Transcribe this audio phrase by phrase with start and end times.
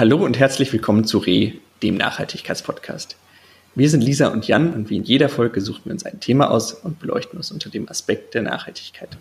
[0.00, 1.52] Hallo und herzlich willkommen zu Re,
[1.82, 3.18] dem Nachhaltigkeitspodcast.
[3.74, 6.50] Wir sind Lisa und Jan und wie in jeder Folge suchen wir uns ein Thema
[6.50, 9.18] aus und beleuchten es unter dem Aspekt der Nachhaltigkeit.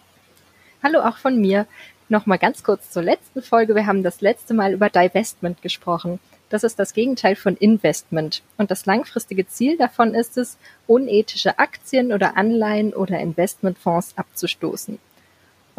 [0.82, 1.68] Hallo auch von mir.
[2.08, 3.76] Nochmal ganz kurz zur letzten Folge.
[3.76, 6.22] Wir haben das letzte Mal über Divestment gesprochen.
[6.48, 8.42] Das ist das Gegenteil von Investment.
[8.56, 10.58] Und das langfristige Ziel davon ist es,
[10.88, 14.98] unethische Aktien oder Anleihen oder Investmentfonds abzustoßen.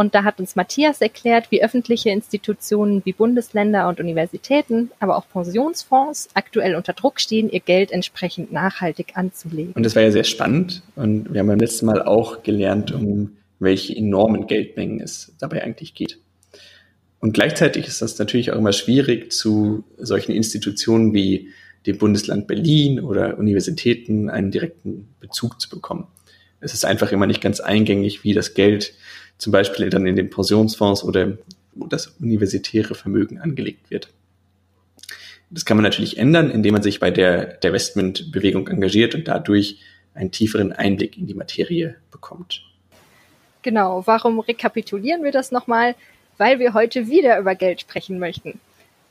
[0.00, 5.28] Und da hat uns Matthias erklärt, wie öffentliche Institutionen wie Bundesländer und Universitäten, aber auch
[5.30, 9.74] Pensionsfonds aktuell unter Druck stehen, ihr Geld entsprechend nachhaltig anzulegen.
[9.74, 10.82] Und das war ja sehr spannend.
[10.96, 15.92] Und wir haben beim letzten Mal auch gelernt, um welche enormen Geldmengen es dabei eigentlich
[15.92, 16.18] geht.
[17.18, 21.50] Und gleichzeitig ist das natürlich auch immer schwierig, zu solchen Institutionen wie
[21.86, 26.06] dem Bundesland Berlin oder Universitäten einen direkten Bezug zu bekommen.
[26.60, 28.94] Es ist einfach immer nicht ganz eingängig, wie das Geld
[29.40, 31.38] zum Beispiel dann in den Pensionsfonds oder
[31.74, 34.12] das universitäre Vermögen angelegt wird.
[35.48, 39.80] Das kann man natürlich ändern, indem man sich bei der Divestment-Bewegung engagiert und dadurch
[40.14, 42.62] einen tieferen Einblick in die Materie bekommt.
[43.62, 45.94] Genau, warum rekapitulieren wir das nochmal?
[46.38, 48.60] Weil wir heute wieder über Geld sprechen möchten.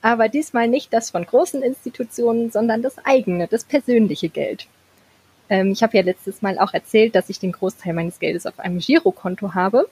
[0.01, 4.67] Aber diesmal nicht das von großen Institutionen, sondern das eigene, das persönliche Geld.
[5.49, 8.59] Ähm, ich habe ja letztes Mal auch erzählt, dass ich den Großteil meines Geldes auf
[8.59, 9.89] einem Girokonto habe.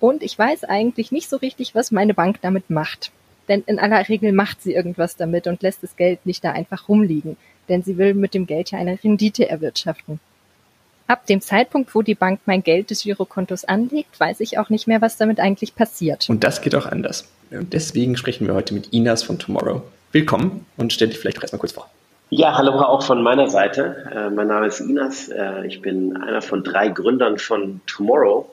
[0.00, 3.10] Und ich weiß eigentlich nicht so richtig, was meine Bank damit macht.
[3.48, 6.88] Denn in aller Regel macht sie irgendwas damit und lässt das Geld nicht da einfach
[6.88, 7.36] rumliegen.
[7.68, 10.20] Denn sie will mit dem Geld ja eine Rendite erwirtschaften.
[11.06, 14.88] Ab dem Zeitpunkt, wo die Bank mein Geld des Girokontos anlegt, weiß ich auch nicht
[14.88, 16.28] mehr, was damit eigentlich passiert.
[16.28, 17.28] Und das geht auch anders.
[17.52, 19.82] Und deswegen sprechen wir heute mit Inas von Tomorrow.
[20.10, 21.88] Willkommen und stell dich vielleicht erstmal kurz vor.
[22.30, 24.10] Ja, hallo auch von meiner Seite.
[24.12, 25.28] Äh, mein Name ist Inas.
[25.28, 28.50] Äh, ich bin einer von drei Gründern von Tomorrow.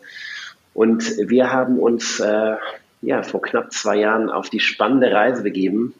[0.74, 2.56] Und wir haben uns äh,
[3.02, 5.94] ja, vor knapp zwei Jahren auf die spannende Reise begeben,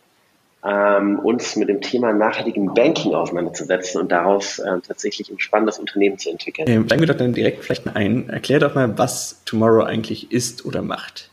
[0.66, 6.18] ähm, uns mit dem Thema nachhaltigen Banking auseinanderzusetzen und daraus äh, tatsächlich ein spannendes Unternehmen
[6.18, 6.68] zu entwickeln.
[6.70, 8.30] Ähm, steigen wir doch dann direkt vielleicht mal ein.
[8.30, 11.30] Erklär doch mal, was Tomorrow eigentlich ist oder macht.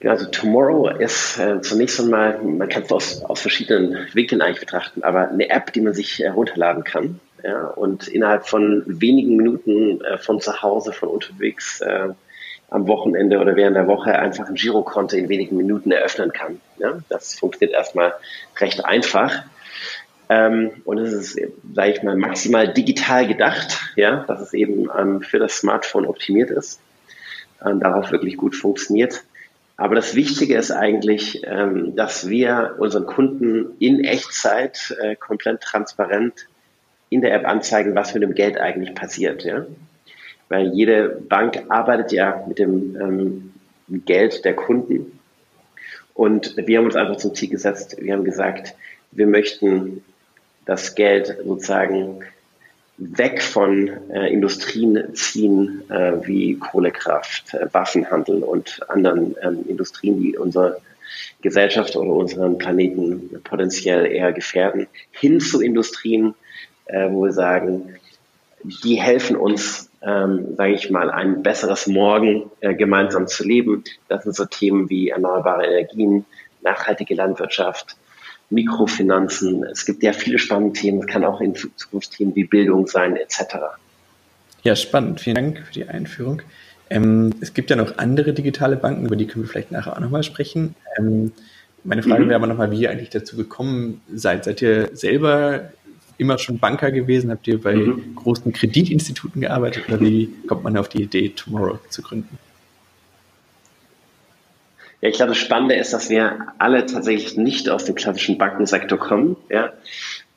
[0.00, 4.60] Ja, also Tomorrow ist äh, zunächst einmal, man kann es aus, aus verschiedenen Winkeln eigentlich
[4.60, 7.20] betrachten, aber eine App, die man sich herunterladen kann.
[7.44, 12.08] Ja, und innerhalb von wenigen Minuten äh, von zu Hause, von unterwegs, äh,
[12.72, 16.60] am Wochenende oder während der Woche einfach ein Girokonto in wenigen Minuten eröffnen kann.
[16.78, 18.14] Ja, das funktioniert erstmal
[18.58, 19.44] recht einfach.
[20.28, 25.20] Ähm, und es ist, sage ich mal, maximal digital gedacht, ja, dass es eben ähm,
[25.20, 26.80] für das Smartphone optimiert ist,
[27.64, 29.24] ähm, darauf wirklich gut funktioniert.
[29.76, 36.46] Aber das Wichtige ist eigentlich, ähm, dass wir unseren Kunden in Echtzeit äh, komplett transparent
[37.10, 39.44] in der App anzeigen, was mit dem Geld eigentlich passiert.
[39.44, 39.66] Ja?
[40.52, 43.52] Weil jede Bank arbeitet ja mit dem ähm,
[44.04, 45.18] Geld der Kunden.
[46.12, 48.74] Und wir haben uns einfach zum Ziel gesetzt, wir haben gesagt,
[49.12, 50.04] wir möchten
[50.66, 52.20] das Geld sozusagen
[52.98, 60.36] weg von äh, Industrien ziehen, äh, wie Kohlekraft, äh, Waffenhandel und anderen ähm, Industrien, die
[60.36, 60.82] unsere
[61.40, 66.34] Gesellschaft oder unseren Planeten potenziell eher gefährden, hin zu Industrien,
[66.84, 67.96] äh, wo wir sagen,
[68.62, 73.84] die helfen uns ähm, sage ich mal, ein besseres Morgen äh, gemeinsam zu leben.
[74.08, 76.24] Das sind so Themen wie erneuerbare Energien,
[76.62, 77.96] nachhaltige Landwirtschaft,
[78.50, 79.64] Mikrofinanzen.
[79.64, 81.00] Es gibt ja viele spannende Themen.
[81.00, 83.56] Es kann auch in Zukunft Themen wie Bildung sein, etc.
[84.62, 85.20] Ja, spannend.
[85.20, 86.42] Vielen Dank für die Einführung.
[86.90, 90.00] Ähm, es gibt ja noch andere digitale Banken, über die können wir vielleicht nachher auch
[90.00, 90.74] nochmal sprechen.
[90.98, 91.32] Ähm,
[91.84, 92.28] meine Frage mhm.
[92.28, 94.44] wäre aber nochmal, wie ihr eigentlich dazu gekommen seid.
[94.44, 95.70] Seid ihr selber
[96.22, 97.30] immer schon Banker gewesen?
[97.30, 98.14] Habt ihr bei mhm.
[98.14, 102.38] großen Kreditinstituten gearbeitet oder wie kommt man auf die Idee, Tomorrow zu gründen?
[105.02, 108.98] Ja, ich glaube, das Spannende ist, dass wir alle tatsächlich nicht aus dem klassischen Bankensektor
[108.98, 109.72] kommen, ja.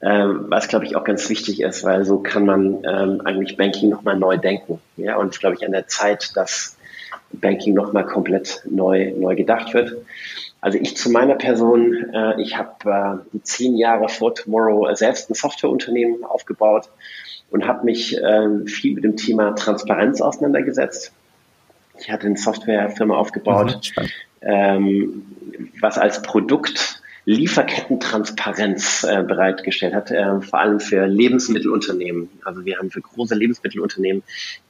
[0.02, 3.90] Ähm, was, glaube ich, auch ganz wichtig ist, weil so kann man ähm, eigentlich Banking
[3.90, 4.80] nochmal neu denken.
[4.98, 6.78] Ja, und glaube ich, an der Zeit, dass
[7.32, 9.96] Banking nochmal komplett neu, neu gedacht wird.
[10.66, 15.36] Also ich zu meiner Person, äh, ich habe äh, zehn Jahre vor Tomorrow selbst ein
[15.36, 16.90] Softwareunternehmen aufgebaut
[17.52, 21.12] und habe mich äh, viel mit dem Thema Transparenz auseinandergesetzt.
[22.00, 24.08] Ich hatte eine Softwarefirma aufgebaut, mhm,
[24.42, 25.26] ähm,
[25.82, 32.30] was als Produkt Lieferkettentransparenz äh, bereitgestellt hat, äh, vor allem für Lebensmittelunternehmen.
[32.44, 34.22] Also wir haben für große Lebensmittelunternehmen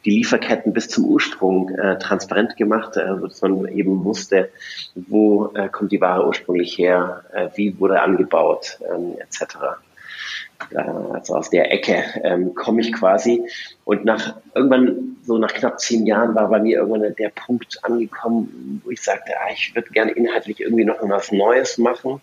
[0.05, 4.49] die Lieferketten bis zum Ursprung äh, transparent gemacht, äh, dass man eben wusste,
[4.95, 9.57] wo äh, kommt die Ware ursprünglich her, äh, wie wurde angebaut, ähm, etc.
[10.73, 13.43] Also aus der Ecke ähm, komme ich quasi.
[13.83, 18.81] Und nach irgendwann, so nach knapp zehn Jahren, war bei mir irgendwann der Punkt angekommen,
[18.83, 22.21] wo ich sagte, ah, ich würde gerne inhaltlich irgendwie noch was Neues machen.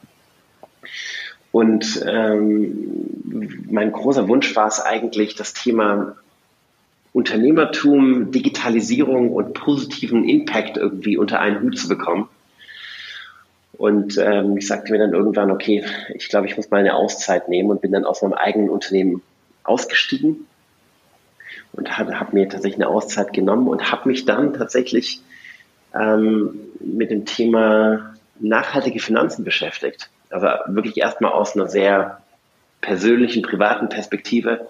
[1.50, 6.17] Und ähm, mein großer Wunsch war es eigentlich, das Thema
[7.12, 12.29] Unternehmertum, Digitalisierung und positiven Impact irgendwie unter einen Hut zu bekommen.
[13.73, 15.84] Und ähm, ich sagte mir dann irgendwann, okay,
[16.14, 19.23] ich glaube, ich muss mal eine Auszeit nehmen und bin dann aus meinem eigenen Unternehmen
[19.64, 20.46] ausgestiegen
[21.73, 25.20] und habe hab mir tatsächlich eine Auszeit genommen und habe mich dann tatsächlich
[25.94, 30.11] ähm, mit dem Thema nachhaltige Finanzen beschäftigt.
[30.32, 32.23] Also wirklich erstmal aus einer sehr
[32.81, 34.69] persönlichen, privaten Perspektive,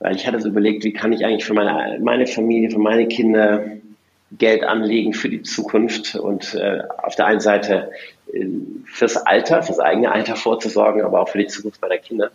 [0.00, 3.06] weil ich hatte so überlegt, wie kann ich eigentlich für meine, meine Familie, für meine
[3.08, 3.62] Kinder
[4.38, 7.90] Geld anlegen für die Zukunft und äh, auf der einen Seite
[8.32, 8.46] äh,
[8.86, 12.30] fürs Alter, fürs eigene Alter vorzusorgen, aber auch für die Zukunft meiner Kinder.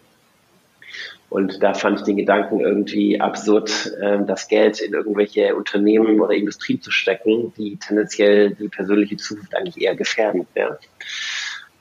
[1.30, 6.34] Und da fand ich den Gedanken irgendwie absurd, äh, das Geld in irgendwelche Unternehmen oder
[6.34, 10.48] Industrien zu stecken, die tendenziell die persönliche Zukunft eigentlich eher gefährden.
[10.56, 10.78] Ja.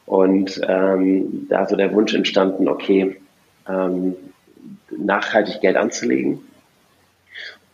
[0.07, 3.17] Und ähm, da so der Wunsch entstanden, okay,
[3.69, 4.15] ähm,
[4.91, 6.41] nachhaltig Geld anzulegen.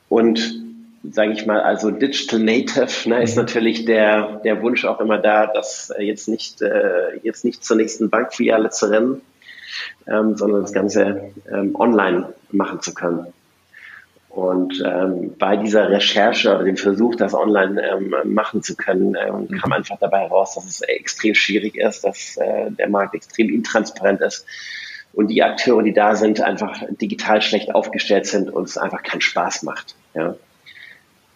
[0.09, 0.63] Und
[1.11, 3.43] sage ich mal, also Digital Native ne, ist mhm.
[3.43, 7.77] natürlich der, der Wunsch auch immer da, das äh, jetzt nicht, äh, jetzt nicht zur
[7.77, 9.21] nächsten Bankfiliale zu rennen,
[10.07, 13.27] ähm, sondern das Ganze ähm, online machen zu können.
[14.33, 19.47] Und ähm, bei dieser Recherche oder dem Versuch, das online ähm, machen zu können, ähm,
[19.49, 19.59] mhm.
[19.59, 24.23] kam einfach dabei heraus, dass es extrem schwierig ist, dass äh, der Markt extrem intransparent
[24.23, 24.47] ist
[25.13, 29.21] und die Akteure, die da sind, einfach digital schlecht aufgestellt sind und es einfach keinen
[29.21, 29.97] Spaß macht.
[30.15, 30.35] Ja.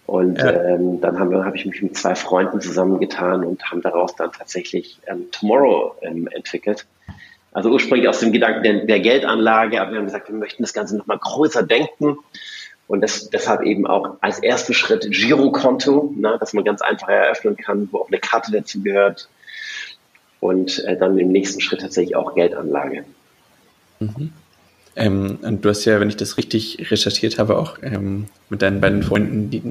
[0.06, 0.52] Und ja.
[0.52, 5.00] ähm, dann habe hab ich mich mit zwei Freunden zusammengetan und haben daraus dann tatsächlich
[5.06, 6.86] ähm, Tomorrow ähm, entwickelt.
[7.52, 10.72] Also ursprünglich aus dem Gedanken der, der Geldanlage, aber wir haben gesagt, wir möchten das
[10.72, 12.16] Ganze nochmal größer denken
[12.88, 17.56] und das, deshalb eben auch als ersten Schritt Girokonto, ne, dass man ganz einfach eröffnen
[17.56, 19.28] kann, wo auch eine Karte dazu gehört.
[20.38, 23.04] Und äh, dann im nächsten Schritt tatsächlich auch Geldanlage.
[23.98, 24.32] Mhm.
[24.94, 28.80] Ähm, und du hast ja, wenn ich das richtig recherchiert habe, auch ähm, mit deinen
[28.80, 29.62] beiden Freunden, die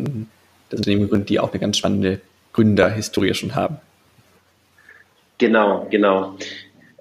[0.70, 2.20] das Unternehmen gegründet, die auch eine ganz spannende
[2.54, 3.78] Gründerhistorie schon haben.
[5.38, 6.38] Genau, genau.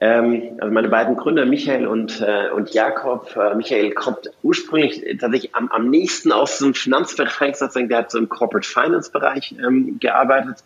[0.05, 3.35] Ähm, also meine beiden Gründer, Michael und, äh, und Jakob.
[3.37, 8.19] Äh, Michael kommt ursprünglich tatsächlich am, am nächsten aus dem Finanzbereich, sozusagen, der hat so
[8.19, 10.59] im Corporate Finance Bereich ähm, gearbeitet,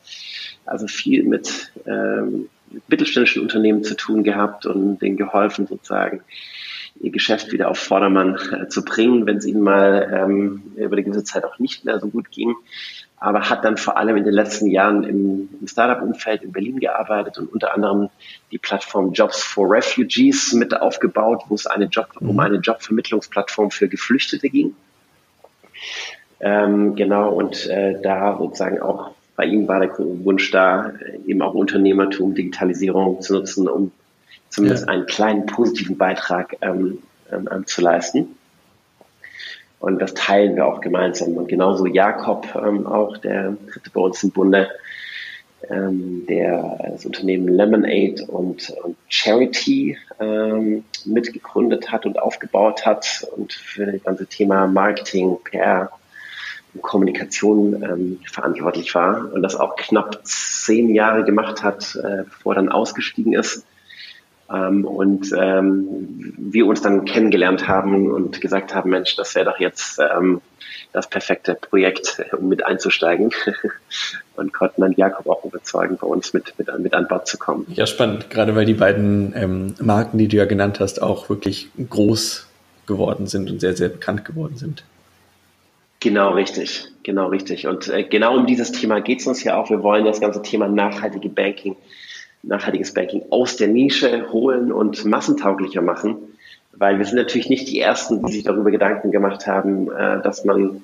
[0.67, 6.23] also viel mit, ähm, mit mittelständischen Unternehmen zu tun gehabt und denen geholfen, sozusagen
[7.01, 11.05] ihr Geschäft wieder auf Vordermann äh, zu bringen, wenn es ihnen mal ähm, über eine
[11.05, 12.57] gewisse Zeit auch nicht mehr so gut ging
[13.21, 17.39] aber hat dann vor allem in den letzten Jahren im, im Startup-Umfeld in Berlin gearbeitet
[17.39, 18.11] und unter anderem
[18.53, 22.41] die Plattform Jobs for Refugees mit aufgebaut, wo es eine Job, um mhm.
[22.41, 24.75] eine Jobvermittlungsplattform für Geflüchtete ging.
[26.41, 30.93] Ähm, genau, und äh, da sozusagen auch bei ihm war der Wunsch da,
[31.27, 33.93] eben auch Unternehmertum, Digitalisierung zu nutzen, um
[34.49, 34.93] zumindest ja.
[34.93, 36.99] einen kleinen positiven Beitrag ähm,
[37.31, 38.38] ähm, zu leisten.
[39.81, 41.37] Und das teilen wir auch gemeinsam.
[41.37, 44.69] Und genauso Jakob ähm, auch, der dritte bei uns im Bunde,
[45.71, 53.53] ähm, der das Unternehmen Lemonade und, und Charity ähm, mitgegründet hat und aufgebaut hat und
[53.53, 55.91] für das ganze Thema Marketing, PR
[56.75, 62.53] und Kommunikation ähm, verantwortlich war und das auch knapp zehn Jahre gemacht hat, äh, bevor
[62.53, 63.65] er dann ausgestiegen ist
[64.53, 69.61] ähm, und ähm, wir uns dann kennengelernt haben und gesagt haben, Mensch, das wäre doch
[69.61, 70.41] jetzt ähm,
[70.93, 73.31] das perfekte Projekt, um mit einzusteigen.
[74.37, 77.67] und konnten dann Jakob auch überzeugen, bei uns mit, mit, mit an Bord zu kommen.
[77.71, 81.69] Ja, spannend, gerade weil die beiden ähm, Marken, die du ja genannt hast, auch wirklich
[81.91, 82.47] groß
[82.87, 84.85] geworden sind und sehr, sehr bekannt geworden sind.
[86.01, 87.67] Genau richtig, genau richtig.
[87.67, 89.69] Und äh, genau um dieses Thema geht es uns ja auch.
[89.69, 91.77] Wir wollen das ganze Thema nachhaltige Banking
[92.43, 96.17] nachhaltiges Banking aus der Nische holen und massentauglicher machen,
[96.73, 100.45] weil wir sind natürlich nicht die Ersten, die sich darüber Gedanken gemacht haben, äh, dass
[100.45, 100.83] man,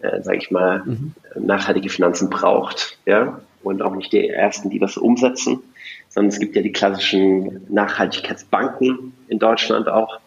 [0.00, 1.12] äh, sage ich mal, mhm.
[1.34, 5.60] nachhaltige Finanzen braucht, ja, und auch nicht die Ersten, die das umsetzen,
[6.08, 10.20] sondern es gibt ja die klassischen Nachhaltigkeitsbanken in Deutschland auch,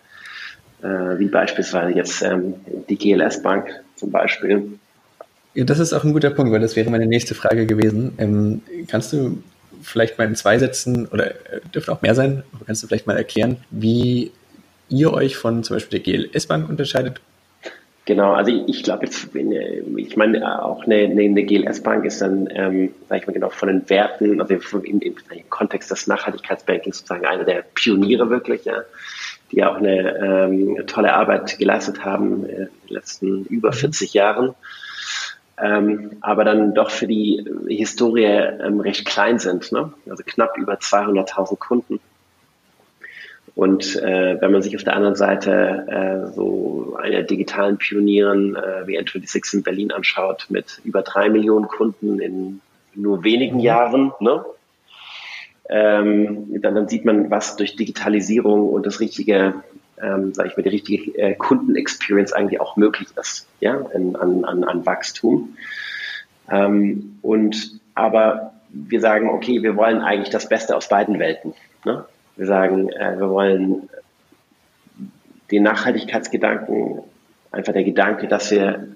[0.83, 2.55] äh, wie beispielsweise jetzt ähm,
[2.89, 4.79] die GLS Bank zum Beispiel.
[5.53, 8.13] Ja, das ist auch ein guter Punkt, weil das wäre meine nächste Frage gewesen.
[8.17, 9.41] Ähm, kannst du
[9.81, 13.07] vielleicht mal in zwei Sätzen oder äh, dürfte auch mehr sein, aber kannst du vielleicht
[13.07, 14.31] mal erklären, wie
[14.89, 17.21] ihr euch von zum Beispiel der GLS Bank unterscheidet?
[18.05, 22.49] Genau, also ich, ich glaube jetzt, ich meine, auch eine, eine GLS Bank ist dann,
[22.51, 25.15] ähm, sage ich mal genau, von den Werten, also im, im,
[25.49, 28.83] Kontext des Nachhaltigkeitsbankings sozusagen eine der Pioniere wirklich, ja,
[29.51, 34.17] die auch eine ähm, tolle Arbeit geleistet haben in den letzten über 40 mhm.
[34.17, 34.55] Jahren
[35.61, 39.93] ähm, aber dann doch für die Historie ähm, recht klein sind, ne?
[40.09, 41.99] also knapp über 200.000 Kunden.
[43.53, 45.85] Und äh, wenn man sich auf der anderen Seite
[46.31, 51.67] äh, so eine digitalen Pionieren äh, wie N26 in Berlin anschaut, mit über drei Millionen
[51.67, 52.61] Kunden in
[52.95, 53.59] nur wenigen.
[53.59, 54.43] Jahren, ne?
[55.69, 59.53] ähm, dann, dann sieht man, was durch Digitalisierung und das richtige,
[60.01, 64.45] ähm, sage ich mal, die richtige äh, Kundenexperience eigentlich auch möglich ist, ja, in, an,
[64.45, 65.55] an, an Wachstum.
[66.49, 71.53] Ähm, und aber wir sagen, okay, wir wollen eigentlich das Beste aus beiden Welten.
[71.85, 72.05] Ne?
[72.35, 73.89] Wir sagen, äh, wir wollen
[75.51, 77.03] den Nachhaltigkeitsgedanken,
[77.51, 78.87] einfach der Gedanke, dass wir,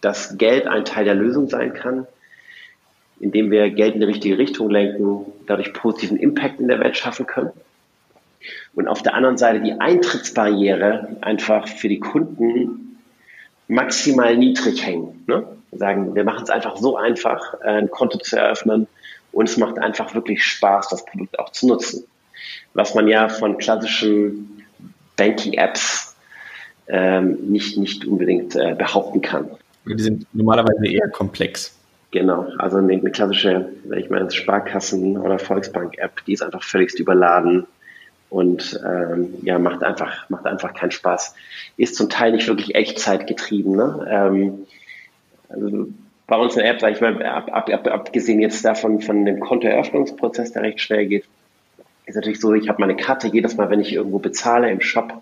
[0.00, 2.06] dass Geld ein Teil der Lösung sein kann,
[3.18, 7.26] indem wir Geld in die richtige Richtung lenken, dadurch positiven Impact in der Welt schaffen
[7.26, 7.52] können.
[8.74, 12.98] Und auf der anderen Seite die Eintrittsbarriere einfach für die Kunden
[13.68, 15.24] maximal niedrig hängen.
[15.26, 15.46] Ne?
[15.70, 18.86] Wir sagen, wir machen es einfach so einfach, äh, ein Konto zu eröffnen
[19.32, 22.04] und es macht einfach wirklich Spaß, das Produkt auch zu nutzen.
[22.74, 24.64] Was man ja von klassischen
[25.16, 26.16] Banking-Apps
[26.88, 29.50] ähm, nicht, nicht unbedingt äh, behaupten kann.
[29.86, 31.76] Die sind normalerweise eher komplex.
[32.12, 37.66] Genau, also eine, eine klassische, ich meine, Sparkassen- oder Volksbank-App, die ist einfach völligst überladen
[38.30, 41.34] und ähm, ja, macht einfach, macht einfach keinen Spaß.
[41.76, 43.76] Ist zum Teil nicht wirklich Echtzeitgetrieben.
[43.76, 44.06] Ne?
[44.10, 44.66] Ähm,
[45.48, 45.88] also
[46.26, 49.24] bei uns in der App, sage ich mal, ab, ab, ab, abgesehen jetzt davon von
[49.24, 51.24] dem Kontoeröffnungsprozess, der recht schnell geht,
[52.06, 55.20] ist natürlich so, ich habe meine Karte jedes Mal, wenn ich irgendwo bezahle im Shop,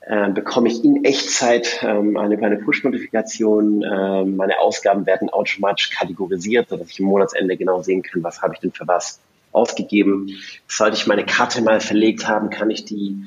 [0.00, 3.82] äh, bekomme ich in Echtzeit ähm, eine, eine Push-Notifikation.
[3.82, 8.54] Äh, meine Ausgaben werden automatisch kategorisiert, sodass ich im Monatsende genau sehen kann, was habe
[8.54, 9.20] ich denn für was
[9.52, 10.38] ausgegeben.
[10.66, 13.24] Sollte ich meine Karte mal verlegt haben, kann ich die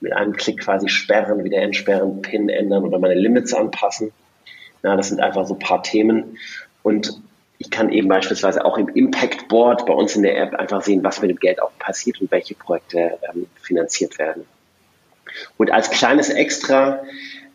[0.00, 4.12] mit einem Klick quasi sperren, wieder entsperren, PIN ändern oder meine Limits anpassen.
[4.82, 6.38] Ja, das sind einfach so ein paar Themen.
[6.82, 7.20] Und
[7.58, 11.04] ich kann eben beispielsweise auch im Impact Board bei uns in der App einfach sehen,
[11.04, 14.44] was mit dem Geld auch passiert und welche Projekte ähm, finanziert werden.
[15.56, 17.02] Und als kleines Extra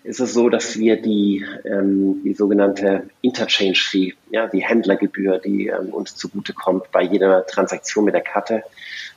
[0.08, 5.68] ist es so, dass wir die, ähm, die sogenannte Interchange Fee, ja, die Händlergebühr, die
[5.68, 8.64] ähm, uns zugutekommt bei jeder Transaktion mit der Karte,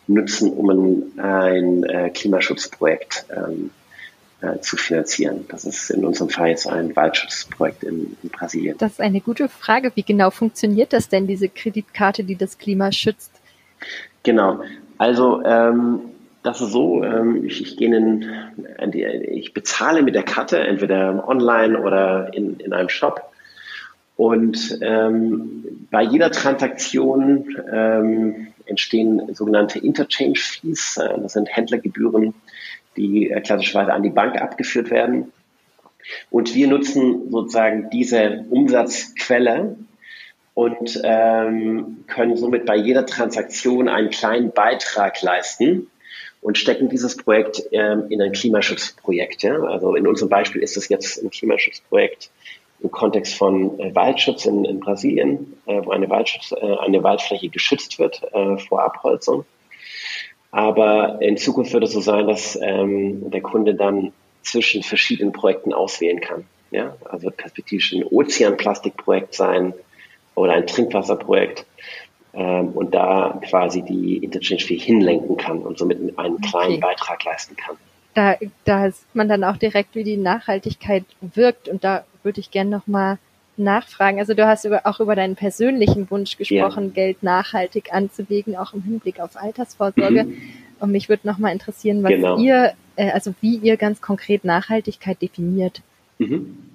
[0.08, 3.70] nutzen, um ein, äh, Klimaschutzprojekt ähm,
[4.40, 5.44] äh, zu finanzieren.
[5.48, 8.76] Das ist in unserem Fall jetzt ein Waldschutzprojekt in, in Brasilien.
[8.78, 9.92] Das ist eine gute Frage.
[9.94, 13.30] Wie genau funktioniert das denn, diese Kreditkarte, die das Klima schützt?
[14.24, 14.60] Genau.
[14.98, 16.00] Also ähm,
[16.42, 18.24] das ist so, ähm, ich, ich, gehe in,
[19.30, 23.30] ich bezahle mit der Karte, entweder online oder in, in einem Shop.
[24.16, 30.96] Und ähm, bei jeder Transaktion ähm, entstehen sogenannte Interchange Fees.
[30.96, 32.34] Äh, das sind Händlergebühren,
[32.96, 35.32] die äh, klassischerweise an die Bank abgeführt werden.
[36.30, 39.76] Und wir nutzen sozusagen diese Umsatzquelle
[40.54, 45.86] und ähm, können somit bei jeder Transaktion einen kleinen Beitrag leisten
[46.40, 49.42] und stecken dieses Projekt ähm, in ein Klimaschutzprojekt.
[49.42, 49.60] Ja?
[49.62, 52.30] Also in unserem Beispiel ist es jetzt ein Klimaschutzprojekt
[52.80, 57.50] im Kontext von äh, Waldschutz in, in Brasilien, äh, wo eine, Waldschutz, äh, eine Waldfläche
[57.50, 59.44] geschützt wird äh, vor Abholzung.
[60.50, 65.72] Aber in Zukunft wird es so sein, dass ähm, der Kunde dann zwischen verschiedenen Projekten
[65.74, 66.46] auswählen kann.
[66.70, 66.96] Ja?
[67.04, 69.74] Also perspektivisch ein Ozeanplastikprojekt sein
[70.34, 71.66] oder ein Trinkwasserprojekt
[72.32, 76.80] und da quasi die Interchange Fee hinlenken kann und somit einen kleinen okay.
[76.80, 77.76] Beitrag leisten kann.
[78.14, 82.50] Da, da sieht man dann auch direkt, wie die Nachhaltigkeit wirkt und da würde ich
[82.50, 83.18] gerne nochmal
[83.56, 84.18] nachfragen.
[84.18, 86.90] Also du hast über, auch über deinen persönlichen Wunsch gesprochen, ja.
[86.90, 90.24] Geld nachhaltig anzulegen, auch im Hinblick auf Altersvorsorge.
[90.24, 90.36] Mhm.
[90.80, 92.38] Und mich würde nochmal interessieren, was genau.
[92.38, 95.82] ihr, äh, also wie ihr ganz konkret Nachhaltigkeit definiert.
[96.18, 96.69] Mhm.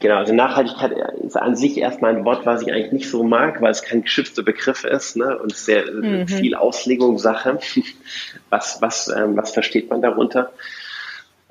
[0.00, 0.92] Genau, also Nachhaltigkeit
[1.24, 4.02] ist an sich erstmal ein Wort, was ich eigentlich nicht so mag, weil es kein
[4.02, 5.36] geschützter Begriff ist ne?
[5.38, 6.28] und sehr mhm.
[6.28, 7.58] viel Auslegungssache.
[8.50, 10.52] Was, was, ähm, was versteht man darunter?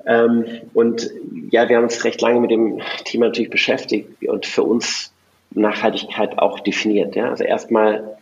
[0.04, 1.08] Ähm, und
[1.50, 5.12] ja, wir haben uns recht lange mit dem Thema natürlich beschäftigt und für uns
[5.50, 7.14] Nachhaltigkeit auch definiert.
[7.14, 7.30] Ja?
[7.30, 8.17] Also erstmal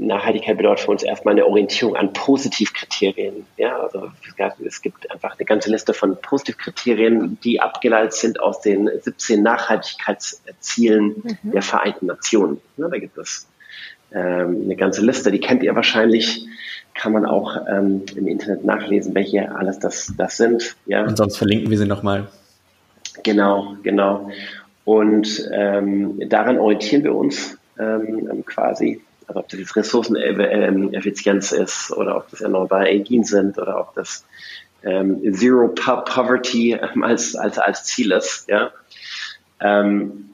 [0.00, 3.46] Nachhaltigkeit bedeutet für uns erstmal eine Orientierung an Positivkriterien.
[3.56, 4.10] Ja, also
[4.64, 11.22] es gibt einfach eine ganze Liste von Positivkriterien, die abgeleitet sind aus den 17 Nachhaltigkeitszielen
[11.42, 11.50] mhm.
[11.52, 12.60] der Vereinten Nationen.
[12.76, 13.48] Ja, da gibt es
[14.12, 16.46] ähm, eine ganze Liste, die kennt ihr wahrscheinlich.
[16.94, 20.76] Kann man auch ähm, im Internet nachlesen, welche alles das, das sind.
[20.86, 21.04] Ja.
[21.04, 22.28] Und sonst verlinken wir sie nochmal.
[23.22, 24.30] Genau, genau.
[24.84, 32.16] Und ähm, daran orientieren wir uns ähm, quasi also ob das jetzt Ressourceneffizienz ist oder
[32.16, 34.24] ob das erneuerbare Energien sind oder ob das
[34.82, 38.48] ähm, Zero Poverty ähm, als, als, als Ziel ist.
[38.48, 38.70] Ja?
[39.60, 40.30] Ähm,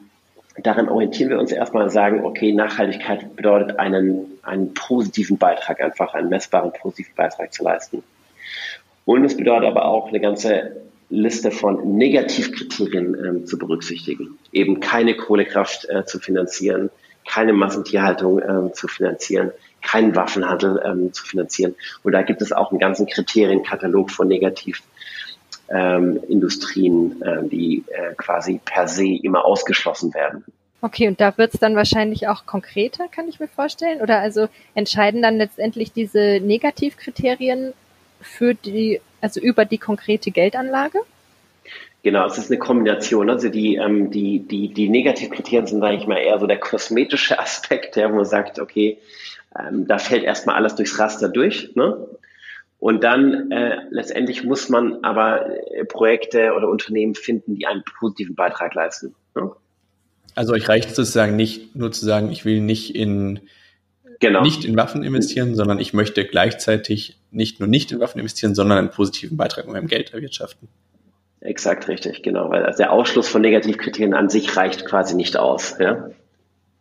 [0.62, 6.14] daran orientieren wir uns erstmal und sagen, okay, Nachhaltigkeit bedeutet einen, einen positiven Beitrag, einfach
[6.14, 8.04] einen messbaren positiven Beitrag zu leisten.
[9.04, 10.76] Und es bedeutet aber auch eine ganze
[11.10, 14.38] Liste von Negativkriterien ähm, zu berücksichtigen.
[14.52, 16.90] Eben keine Kohlekraft äh, zu finanzieren,
[17.34, 19.50] keine Massentierhaltung ähm, zu finanzieren,
[19.82, 21.74] keinen Waffenhandel ähm, zu finanzieren.
[22.04, 28.60] Und da gibt es auch einen ganzen Kriterienkatalog von Negativindustrien, ähm, äh, die äh, quasi
[28.64, 30.44] per se immer ausgeschlossen werden.
[30.80, 34.00] Okay, und da wird es dann wahrscheinlich auch konkreter, kann ich mir vorstellen?
[34.00, 37.72] Oder also entscheiden dann letztendlich diese Negativkriterien
[38.20, 41.00] für die, also über die konkrete Geldanlage?
[42.04, 43.30] Genau, es ist eine Kombination.
[43.30, 47.38] Also die, ähm, die, die, die Negativkriterien sind, sage ich mal, eher so der kosmetische
[47.40, 48.98] Aspekt, der, wo man sagt, okay,
[49.58, 51.74] ähm, da fällt erstmal alles durchs Raster durch.
[51.74, 52.06] Ne?
[52.78, 58.34] Und dann äh, letztendlich muss man aber äh, Projekte oder Unternehmen finden, die einen positiven
[58.34, 59.14] Beitrag leisten.
[59.34, 59.52] Ne?
[60.34, 63.40] Also euch reicht sozusagen nicht nur zu sagen, ich will nicht in
[64.20, 64.42] genau.
[64.42, 68.76] nicht in Waffen investieren, sondern ich möchte gleichzeitig nicht nur nicht in Waffen investieren, sondern
[68.76, 70.68] einen positiven Beitrag mit meinem Geld erwirtschaften.
[71.44, 75.76] Exakt richtig, genau, weil der Ausschluss von Negativkriterien an sich reicht quasi nicht aus.
[75.78, 76.08] Ja?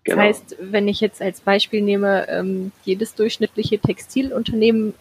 [0.05, 0.17] Genau.
[0.17, 4.93] Das heißt, wenn ich jetzt als Beispiel nehme, ähm, jedes durchschnittliche Textilunternehmen,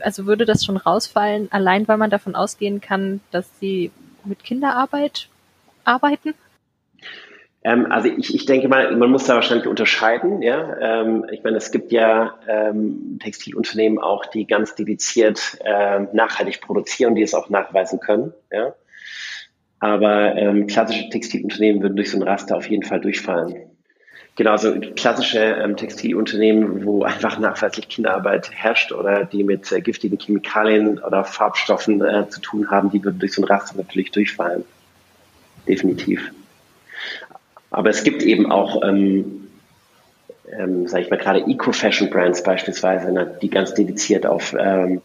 [0.00, 3.92] also würde das schon rausfallen, allein weil man davon ausgehen kann, dass sie
[4.24, 5.28] mit Kinderarbeit
[5.84, 6.34] arbeiten?
[7.64, 10.42] Ähm, also ich, ich denke mal, man muss da wahrscheinlich unterscheiden.
[10.42, 16.60] Ja, ähm, ich meine, es gibt ja ähm, Textilunternehmen auch, die ganz dediziert äh, nachhaltig
[16.60, 18.32] produzieren, die es auch nachweisen können.
[18.50, 18.74] Ja,
[19.78, 23.54] aber ähm, klassische Textilunternehmen würden durch so ein Raster auf jeden Fall durchfallen.
[24.34, 30.18] Genau, so klassische ähm, Textilunternehmen, wo einfach nachweislich Kinderarbeit herrscht oder die mit äh, giftigen
[30.18, 34.64] Chemikalien oder Farbstoffen äh, zu tun haben, die würden durch so ein Raster natürlich durchfallen.
[35.68, 36.32] Definitiv.
[37.72, 39.48] Aber es gibt eben auch, ähm,
[40.56, 45.00] ähm, sage ich mal, gerade Eco-Fashion-Brands beispielsweise, ne, die ganz dediziert auf ähm,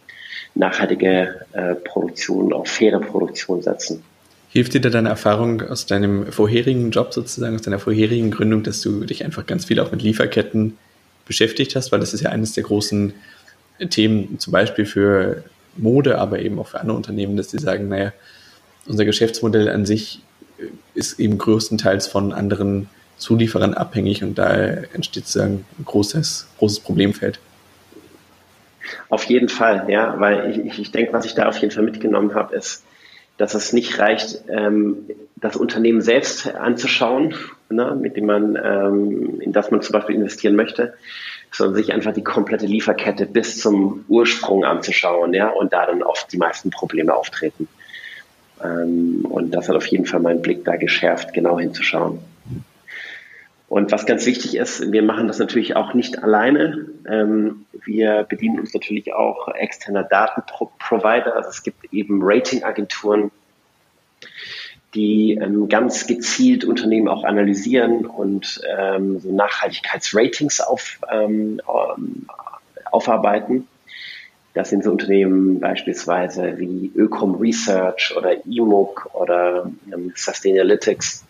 [0.54, 4.02] nachhaltige äh, Produktion, auf faire Produktion setzen.
[4.50, 8.80] Hilft dir da deine Erfahrung aus deinem vorherigen Job sozusagen, aus deiner vorherigen Gründung, dass
[8.80, 10.76] du dich einfach ganz viel auch mit Lieferketten
[11.26, 11.90] beschäftigt hast?
[11.92, 13.14] Weil das ist ja eines der großen
[13.90, 15.44] Themen, zum Beispiel für
[15.76, 18.12] Mode, aber eben auch für andere Unternehmen, dass sie sagen, naja,
[18.86, 20.20] unser Geschäftsmodell an sich
[20.94, 27.40] ist eben größtenteils von anderen Zulieferern abhängig und da entsteht sozusagen ein großes, großes Problemfeld.
[29.08, 32.34] Auf jeden Fall, ja, weil ich, ich denke, was ich da auf jeden Fall mitgenommen
[32.34, 32.84] habe, ist,
[33.36, 37.34] dass es nicht reicht, ähm, das Unternehmen selbst anzuschauen,
[37.70, 40.94] ne, mit dem man, ähm, in das man zum Beispiel investieren möchte,
[41.52, 46.32] sondern sich einfach die komplette Lieferkette bis zum Ursprung anzuschauen, ja, und da dann oft
[46.32, 47.68] die meisten Probleme auftreten.
[48.62, 52.20] Ähm, und das hat auf jeden Fall meinen Blick da geschärft, genau hinzuschauen.
[53.68, 56.86] Und was ganz wichtig ist, wir machen das natürlich auch nicht alleine.
[57.06, 61.36] Ähm, wir bedienen uns natürlich auch externer Datenprovider.
[61.36, 63.30] Also es gibt eben Ratingagenturen,
[64.94, 70.98] die ähm, ganz gezielt Unternehmen auch analysieren und so Nachhaltigkeitsratings auf,
[72.90, 73.68] aufarbeiten.
[74.58, 81.24] Das sind so Unternehmen beispielsweise wie Ökom Research oder EMOC oder ähm, Sustainalytics,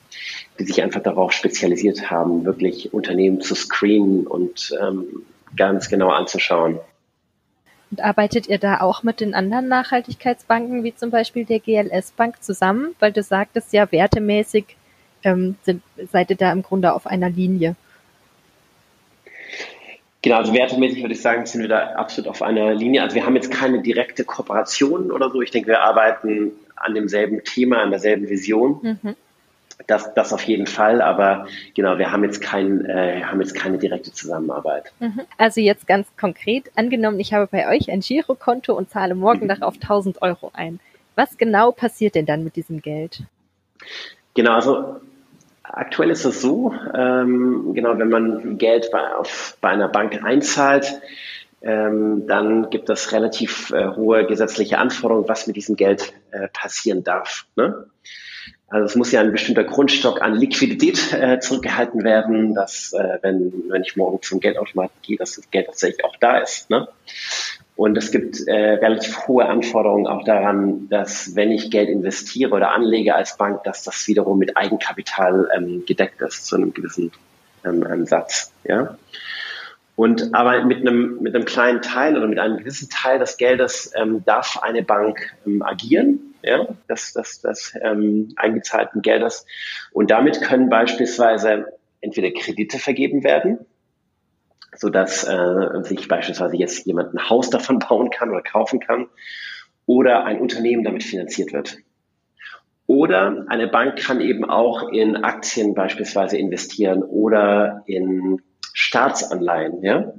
[0.59, 6.81] die sich einfach darauf spezialisiert haben, wirklich Unternehmen zu screenen und ähm, ganz genau anzuschauen.
[7.91, 12.43] Und arbeitet ihr da auch mit den anderen Nachhaltigkeitsbanken, wie zum Beispiel der GLS Bank,
[12.43, 12.95] zusammen?
[12.99, 14.64] Weil du sagtest ja, wertemäßig
[15.23, 17.77] ähm, sind, seid ihr da im Grunde auf einer Linie.
[20.29, 23.01] Genau, also wertemäßig würde ich sagen, sind wir da absolut auf einer Linie.
[23.01, 25.41] Also wir haben jetzt keine direkte Kooperation oder so.
[25.41, 28.79] Ich denke, wir arbeiten an demselben Thema, an derselben Vision.
[28.83, 29.17] Mhm.
[29.87, 33.79] Das, das auf jeden Fall, aber genau, wir haben jetzt, kein, äh, haben jetzt keine
[33.79, 34.93] direkte Zusammenarbeit.
[35.01, 35.23] Mhm.
[35.38, 39.49] Also jetzt ganz konkret, angenommen, ich habe bei euch ein Girokonto und zahle morgen mhm.
[39.49, 40.79] darauf 1000 Euro ein.
[41.14, 43.23] Was genau passiert denn dann mit diesem Geld?
[44.35, 45.01] Genau, also
[45.70, 51.00] Aktuell ist es so, ähm, genau, wenn man Geld bei, auf, bei einer Bank einzahlt,
[51.61, 57.04] ähm, dann gibt es relativ äh, hohe gesetzliche Anforderungen, was mit diesem Geld äh, passieren
[57.04, 57.46] darf.
[57.57, 57.87] Ne?
[58.70, 63.52] Also es muss ja ein bestimmter Grundstock an Liquidität äh, zurückgehalten werden, dass äh, wenn,
[63.68, 66.68] wenn ich morgen zum Geldautomaten gehe, dass das Geld tatsächlich auch da ist.
[66.68, 66.87] Ne?
[67.76, 72.72] Und es gibt äh, relativ hohe Anforderungen auch daran, dass wenn ich Geld investiere oder
[72.72, 77.12] anlege als Bank, dass das wiederum mit Eigenkapital ähm, gedeckt ist zu einem gewissen
[77.64, 78.52] ähm, einem Satz.
[78.64, 78.98] Ja.
[79.96, 83.92] Und aber mit einem mit einem kleinen Teil oder mit einem gewissen Teil des Geldes
[83.96, 89.46] ähm, darf eine Bank ähm, agieren, ja, das das das ähm, eingezahlten Geldes.
[89.92, 91.66] Und damit können beispielsweise
[92.01, 93.59] entweder Kredite vergeben werden
[94.77, 99.09] sodass äh, sich beispielsweise jetzt jemand ein Haus davon bauen kann oder kaufen kann
[99.87, 101.79] oder ein Unternehmen damit finanziert wird.
[102.87, 108.40] Oder eine Bank kann eben auch in Aktien beispielsweise investieren oder in
[108.72, 109.83] Staatsanleihen.
[109.83, 110.14] Ja?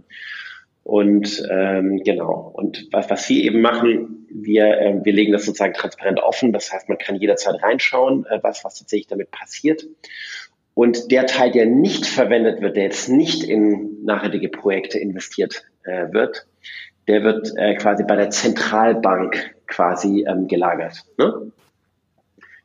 [0.90, 2.52] Und ähm, genau.
[2.52, 6.52] Und was, was wir eben machen, wir, äh, wir legen das sozusagen transparent offen.
[6.52, 9.86] Das heißt, man kann jederzeit reinschauen, äh, was, was tatsächlich damit passiert.
[10.74, 16.12] Und der Teil, der nicht verwendet wird, der jetzt nicht in nachhaltige Projekte investiert äh,
[16.12, 16.48] wird,
[17.08, 21.04] der wird äh, quasi bei der Zentralbank quasi ähm, gelagert.
[21.20, 21.52] Ne?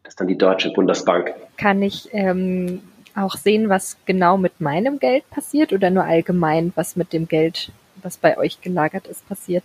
[0.03, 1.35] Das ist dann die Deutsche Bundesbank.
[1.59, 2.81] Kann ich ähm,
[3.15, 7.71] auch sehen, was genau mit meinem Geld passiert oder nur allgemein, was mit dem Geld,
[8.05, 9.65] was bei euch gelagert ist, passiert?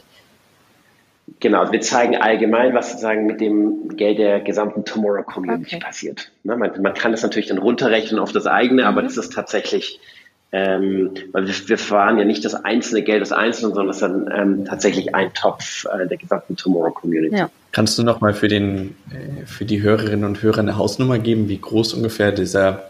[1.39, 5.85] Genau, wir zeigen allgemein, was sozusagen mit dem Geld der gesamten Tomorrow Community okay.
[5.85, 6.31] passiert.
[6.43, 8.87] Ne, man, man, kann das natürlich dann runterrechnen auf das eigene, mhm.
[8.87, 9.99] aber das ist tatsächlich,
[10.51, 14.01] ähm, weil wir, wir fahren ja nicht das einzelne Geld des Einzelnen, sondern das ist
[14.01, 17.35] dann ähm, tatsächlich ein Topf äh, der gesamten Tomorrow Community.
[17.35, 17.49] Ja.
[17.71, 21.59] Kannst du nochmal für den, äh, für die Hörerinnen und Hörer eine Hausnummer geben, wie
[21.59, 22.88] groß ungefähr dieser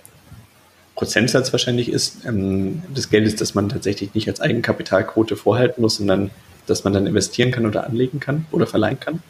[0.99, 6.29] Prozentsatz wahrscheinlich ist, ähm, des Geldes, das man tatsächlich nicht als Eigenkapitalquote vorhalten muss, sondern
[6.67, 9.23] dass man dann investieren kann oder anlegen kann oder verleihen kann?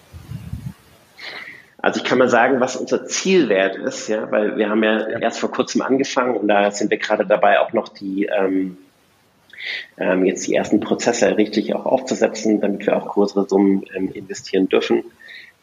[1.77, 5.19] Also ich kann mal sagen, was unser Zielwert ist, ja, weil wir haben ja, ja.
[5.19, 8.77] erst vor kurzem angefangen und da sind wir gerade dabei, auch noch die ähm,
[9.99, 14.69] ähm, jetzt die ersten Prozesse richtig auch aufzusetzen, damit wir auch größere Summen ähm, investieren
[14.69, 15.03] dürfen.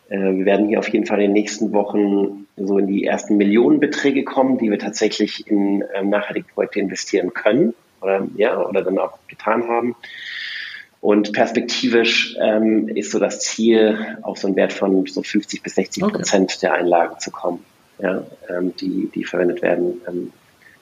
[0.09, 3.37] Äh, wir werden hier auf jeden Fall in den nächsten Wochen so in die ersten
[3.37, 8.99] Millionenbeträge kommen, die wir tatsächlich in ähm, nachhaltige Projekte investieren können oder ja oder dann
[8.99, 9.97] auch getan haben.
[11.01, 15.75] Und perspektivisch ähm, ist so das Ziel, auf so einen Wert von so 50 bis
[15.75, 16.59] 60 Prozent okay.
[16.63, 17.65] der Einlagen zu kommen,
[17.99, 20.33] ja, ähm, die, die verwendet werden ähm,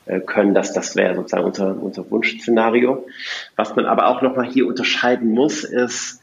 [0.06, 0.54] äh, können.
[0.54, 3.06] Das, das wäre sozusagen unser, unser Wunschszenario.
[3.56, 6.20] Was man aber auch nochmal hier unterscheiden muss, ist,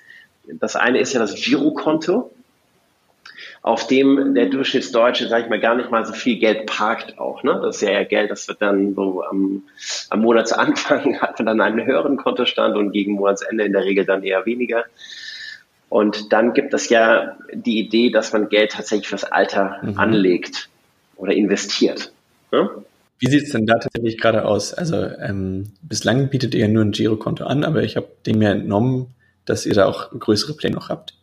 [0.48, 2.32] das eine ist ja das Girokonto
[3.64, 7.44] auf dem der Durchschnittsdeutsche, sage ich mal, gar nicht mal so viel Geld parkt auch.
[7.44, 7.60] Ne?
[7.64, 9.64] Das ist ja, ja Geld, das wird dann so am,
[10.10, 14.24] am Monatsanfang hat man dann einen höheren Kontostand und gegen Monatsende in der Regel dann
[14.24, 14.86] eher weniger.
[15.90, 20.00] Und dann gibt es ja die Idee, dass man Geld tatsächlich fürs Alter mhm.
[20.00, 20.70] anlegt
[21.18, 22.12] oder investiert.
[22.52, 22.70] Ne?
[23.20, 24.74] Wie sieht es denn da tatsächlich gerade aus?
[24.74, 29.14] Also ähm, bislang bietet ihr nur ein Girokonto an, aber ich habe dem ja entnommen,
[29.46, 31.14] dass ihr da auch größere Pläne noch habt.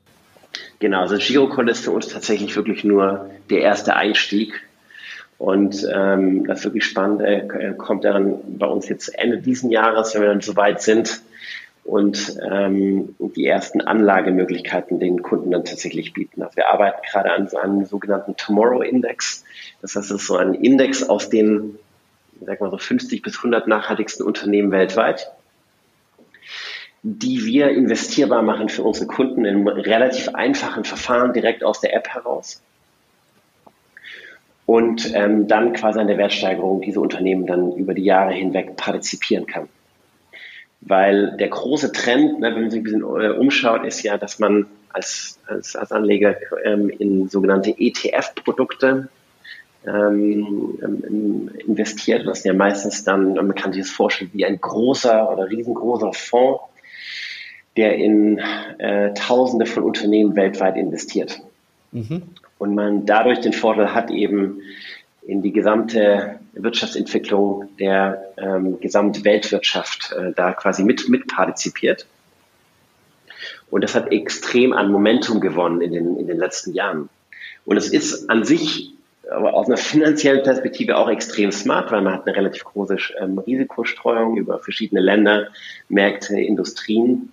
[0.81, 4.63] Genau, also Girokonto ist für uns tatsächlich wirklich nur der erste Einstieg.
[5.39, 7.21] Und ähm, das wirklich spannend.
[7.21, 11.23] Er kommt dann bei uns jetzt Ende diesen Jahres, wenn wir dann soweit sind
[11.85, 16.43] und ähm, die ersten Anlagemöglichkeiten den Kunden dann tatsächlich bieten.
[16.43, 19.45] Also wir arbeiten gerade an so einem sogenannten Tomorrow Index.
[19.81, 21.79] Das heißt, es ist so ein Index aus den,
[22.41, 25.31] ich sag mal so 50 bis 100 nachhaltigsten Unternehmen weltweit
[27.03, 32.09] die wir investierbar machen für unsere Kunden in relativ einfachen Verfahren direkt aus der App
[32.09, 32.63] heraus.
[34.67, 39.47] Und ähm, dann quasi an der Wertsteigerung diese Unternehmen dann über die Jahre hinweg partizipieren
[39.47, 39.69] kann.
[40.81, 44.39] Weil der große Trend, ne, wenn man sich ein bisschen äh, umschaut, ist ja, dass
[44.39, 49.09] man als, als, als Anleger ähm, in sogenannte ETF-Produkte
[49.87, 52.27] ähm, ähm, investiert.
[52.27, 56.63] Ist ja meistens dann, man kann sich das vorstellen, wie ein großer oder riesengroßer Fonds,
[57.79, 58.39] der in
[58.79, 61.41] äh, Tausende von Unternehmen weltweit investiert.
[61.93, 62.23] Mhm.
[62.59, 64.61] Und man dadurch den Vorteil hat, eben
[65.23, 72.07] in die gesamte Wirtschaftsentwicklung der ähm, Gesamtweltwirtschaft äh, da quasi mit, mit partizipiert.
[73.71, 77.09] Und das hat extrem an Momentum gewonnen in den, in den letzten Jahren.
[77.65, 78.93] Und es ist an sich
[79.31, 83.39] aber aus einer finanziellen Perspektive auch extrem smart, weil man hat eine relativ große ähm,
[83.39, 85.49] Risikostreuung über verschiedene Länder,
[85.89, 87.29] Märkte, Industrien.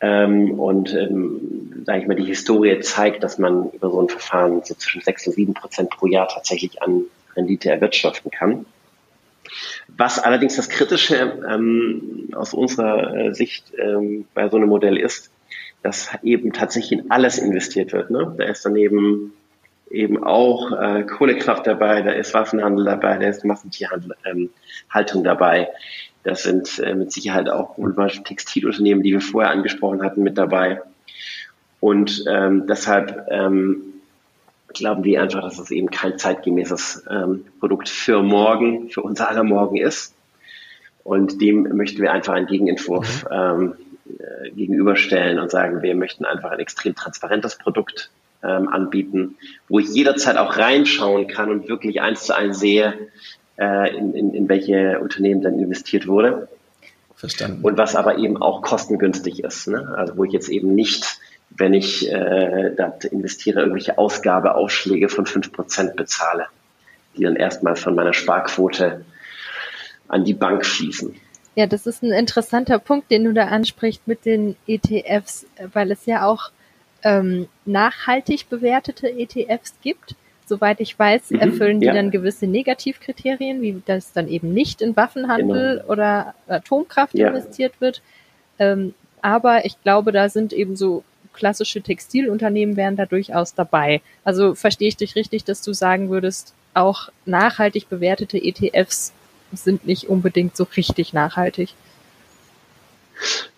[0.00, 4.62] Ähm, und ähm, sage ich mal, die Historie zeigt, dass man über so ein Verfahren
[4.64, 7.04] so zwischen sechs und sieben Prozent pro Jahr tatsächlich an
[7.36, 8.66] Rendite erwirtschaften kann.
[9.88, 15.30] Was allerdings das Kritische ähm, aus unserer äh, Sicht ähm, bei so einem Modell ist,
[15.82, 18.10] dass eben tatsächlich in alles investiert wird.
[18.10, 18.34] Ne?
[18.36, 19.32] Da ist dann eben
[19.90, 25.68] eben auch äh, Kohlekraft dabei, da ist Waffenhandel dabei, da ist Massentierhaltung ähm, dabei.
[26.22, 27.76] Das sind äh, mit Sicherheit auch
[28.24, 30.82] Textilunternehmen, die wir vorher angesprochen hatten, mit dabei.
[31.80, 33.82] Und ähm, deshalb ähm,
[34.68, 39.44] glauben wir einfach, dass es eben kein zeitgemäßes ähm, Produkt für morgen, für unser aller
[39.44, 40.14] Morgen ist.
[41.02, 43.30] Und dem möchten wir einfach einen Gegenentwurf mhm.
[43.32, 43.74] ähm,
[44.18, 48.10] äh, gegenüberstellen und sagen, wir möchten einfach ein extrem transparentes Produkt
[48.42, 49.36] ähm, anbieten,
[49.68, 52.94] wo ich jederzeit auch reinschauen kann und wirklich eins zu eins sehe,
[53.60, 56.48] äh, in, in, in welche Unternehmen dann investiert wurde.
[57.14, 57.62] Verstanden.
[57.62, 59.68] Und was aber eben auch kostengünstig ist.
[59.68, 59.94] Ne?
[59.96, 61.18] Also wo ich jetzt eben nicht,
[61.50, 66.46] wenn ich äh, dort investiere, irgendwelche Ausgabeaufschläge von 5% bezahle,
[67.16, 69.04] die dann erstmal von meiner Sparquote
[70.08, 71.14] an die Bank fließen.
[71.54, 76.06] Ja, das ist ein interessanter Punkt, den du da ansprichst mit den ETFs, weil es
[76.06, 76.50] ja auch
[77.02, 80.14] ähm, nachhaltig bewertete ETFs gibt.
[80.50, 81.94] Soweit ich weiß, mhm, erfüllen die ja.
[81.94, 85.92] dann gewisse Negativkriterien, wie das dann eben nicht in Waffenhandel genau.
[85.92, 87.28] oder Atomkraft ja.
[87.28, 88.02] investiert wird.
[88.58, 94.00] Ähm, aber ich glaube, da sind eben so klassische Textilunternehmen wären da durchaus dabei.
[94.24, 99.12] Also verstehe ich dich richtig, dass du sagen würdest, auch nachhaltig bewertete ETFs
[99.52, 101.74] sind nicht unbedingt so richtig nachhaltig.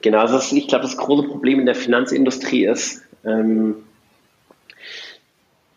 [0.02, 3.76] Genau, also ich glaube, das große Problem in der Finanzindustrie ist, ähm,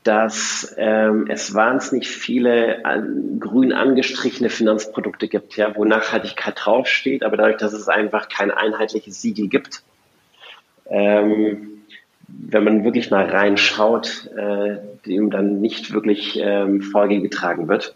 [0.06, 7.38] dass ähm, es wahnsinnig viele an, grün angestrichene Finanzprodukte gibt, ja, wo Nachhaltigkeit draufsteht, aber
[7.38, 9.82] dadurch, dass es einfach kein einheitliches Siegel gibt,
[10.88, 11.82] ähm,
[12.28, 17.96] wenn man wirklich mal reinschaut, äh, dem dann nicht wirklich ähm, Folge getragen wird.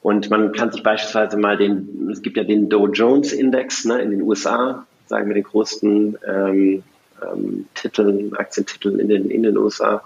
[0.00, 4.00] Und man kann sich beispielsweise mal den, es gibt ja den Dow Jones Index ne,
[4.00, 6.82] in den USA, sagen wir den größten ähm,
[7.22, 10.02] ähm, Titeln, Aktientiteln in den, in den USA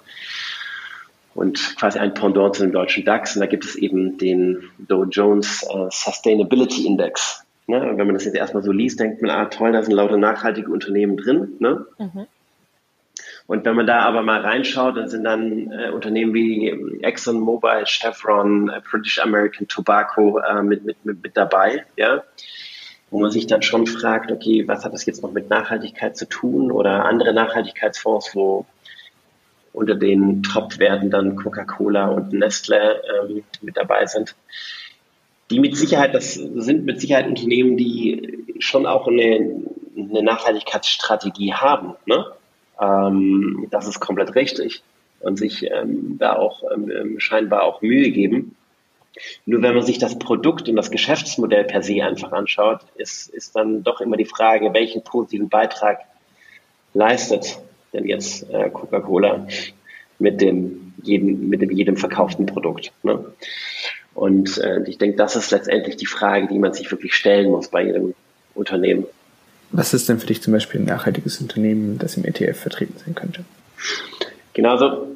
[1.34, 3.36] und quasi ein Pendant zu dem deutschen DAX.
[3.36, 7.44] Und da gibt es eben den Dow Jones äh, Sustainability Index.
[7.66, 7.80] Ne?
[7.80, 10.16] Und wenn man das jetzt erstmal so liest, denkt man, ah toll, da sind lauter
[10.16, 11.56] nachhaltige Unternehmen drin.
[11.60, 11.86] Ne?
[11.98, 12.26] Mhm.
[13.46, 18.68] Und wenn man da aber mal reinschaut, dann sind dann äh, Unternehmen wie ExxonMobil, Chevron,
[18.68, 22.22] äh, British American Tobacco äh, mit, mit, mit, mit dabei, ja
[23.10, 26.28] wo man sich dann schon fragt, okay, was hat das jetzt noch mit Nachhaltigkeit zu
[26.28, 28.66] tun oder andere Nachhaltigkeitsfonds, wo
[29.72, 34.34] unter den Top-Werten dann Coca-Cola und Nestle ähm, mit dabei sind.
[35.50, 39.64] Die mit Sicherheit, das sind mit Sicherheit Unternehmen, die schon auch eine,
[39.96, 41.94] eine Nachhaltigkeitsstrategie haben.
[42.06, 42.26] Ne?
[42.80, 44.82] Ähm, das ist komplett richtig
[45.20, 48.56] und sich ähm, da auch ähm, scheinbar auch Mühe geben.
[49.44, 53.56] Nur wenn man sich das Produkt und das Geschäftsmodell per se einfach anschaut, ist, ist
[53.56, 56.00] dann doch immer die Frage, welchen positiven Beitrag
[56.94, 57.60] leistet
[57.92, 59.46] denn jetzt äh, Coca-Cola
[60.18, 62.92] mit dem jedem, mit dem jedem verkauften Produkt.
[63.02, 63.24] Ne?
[64.14, 67.68] Und äh, ich denke, das ist letztendlich die Frage, die man sich wirklich stellen muss
[67.68, 68.14] bei jedem
[68.54, 69.06] Unternehmen.
[69.72, 73.14] Was ist denn für dich zum Beispiel ein nachhaltiges Unternehmen, das im ETF vertreten sein
[73.14, 73.44] könnte?
[74.52, 75.06] Genau, so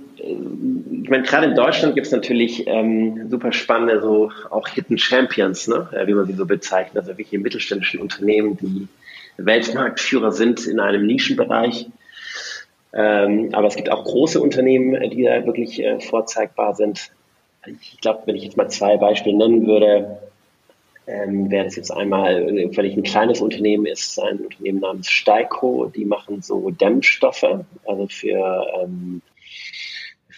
[1.05, 5.69] ich meine, gerade in Deutschland gibt es natürlich ähm, super spannende, so auch Hidden Champions,
[5.69, 5.87] ne?
[5.93, 8.89] Äh, wie man sie so bezeichnet, also wirklich mittelständischen Unternehmen, die
[9.37, 11.91] Weltmarktführer sind in einem Nischenbereich.
[12.95, 17.11] Ähm, aber es gibt auch große Unternehmen, äh, die da wirklich äh, vorzeigbar sind.
[17.67, 20.21] Ich glaube, wenn ich jetzt mal zwei Beispiele nennen würde,
[21.07, 25.93] ähm, wäre es jetzt einmal, wenn ich ein kleines Unternehmen ist, ein Unternehmen namens Steiko,
[25.95, 27.45] die machen so Dämmstoffe,
[27.85, 29.21] also für ähm,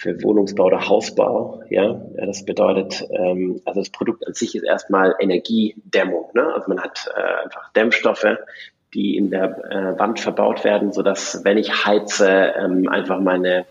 [0.07, 1.63] für Wohnungsbau oder Hausbau.
[1.69, 6.31] Ja, das bedeutet, ähm, also das Produkt an sich ist erstmal Energiedämmung.
[6.35, 6.53] Ne?
[6.55, 8.27] Also man hat äh, einfach Dämmstoffe,
[8.95, 13.67] die in der äh, Wand verbaut werden, so dass wenn ich heize, ähm, einfach meine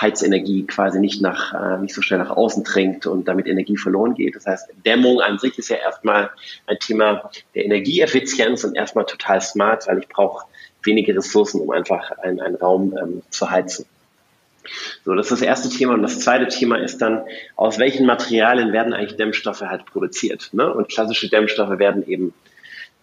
[0.00, 4.14] Heizenergie quasi nicht nach äh, nicht so schnell nach außen dringt und damit Energie verloren
[4.14, 4.36] geht.
[4.36, 6.30] Das heißt, Dämmung an sich ist ja erstmal
[6.66, 10.46] ein Thema der Energieeffizienz und erstmal total smart, weil ich brauche
[10.84, 13.84] wenige Ressourcen, um einfach einen, einen Raum ähm, zu heizen.
[15.04, 15.94] So, das ist das erste Thema.
[15.94, 17.22] Und das zweite Thema ist dann,
[17.56, 20.50] aus welchen Materialien werden eigentlich Dämmstoffe halt produziert?
[20.52, 20.72] Ne?
[20.72, 22.32] Und klassische Dämmstoffe werden eben,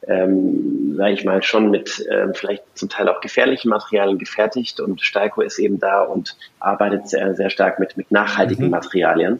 [0.07, 4.79] ähm, sage ich mal, schon mit ähm, vielleicht zum Teil auch gefährlichen Materialien gefertigt.
[4.79, 8.71] Und Steiko ist eben da und arbeitet sehr, sehr stark mit, mit nachhaltigen mhm.
[8.71, 9.39] Materialien.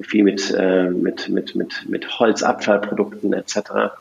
[0.00, 3.92] Viel mit, äh, mit, mit, mit, mit Holzabfallprodukten etc.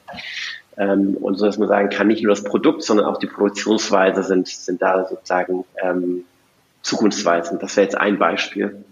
[0.77, 4.23] Ähm, und so, dass man sagen kann, nicht nur das Produkt, sondern auch die Produktionsweise
[4.23, 6.23] sind, sind da sozusagen ähm,
[6.81, 7.61] zukunftsweisend.
[7.61, 8.83] Das wäre jetzt ein Beispiel.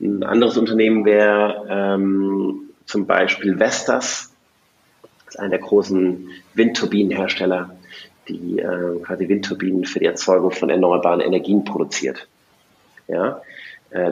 [0.00, 4.32] Ein anderes Unternehmen wäre ähm, zum Beispiel Vestas.
[5.24, 7.76] Das ist einer der großen Windturbinenhersteller,
[8.28, 12.28] die äh, quasi Windturbinen für die Erzeugung von erneuerbaren Energien produziert.
[13.08, 13.40] Ja,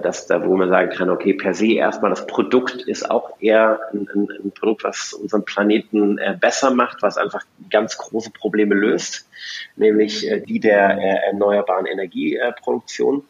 [0.03, 3.81] dass da, wo man sagen kann, okay, per se erstmal das Produkt ist auch eher
[3.92, 8.75] ein, ein, ein Produkt, was unseren Planeten äh, besser macht, was einfach ganz große Probleme
[8.75, 9.29] löst,
[9.77, 13.25] nämlich äh, die der äh, erneuerbaren Energieproduktion.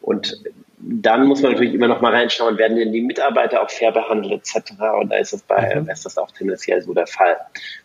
[0.00, 0.42] Und
[0.80, 4.32] dann muss man natürlich immer noch mal reinschauen, werden denn die Mitarbeiter auch fair behandelt
[4.32, 4.72] etc.
[5.00, 5.88] Und da ist es bei mhm.
[5.88, 7.36] ist das auch tendenziell so der Fall,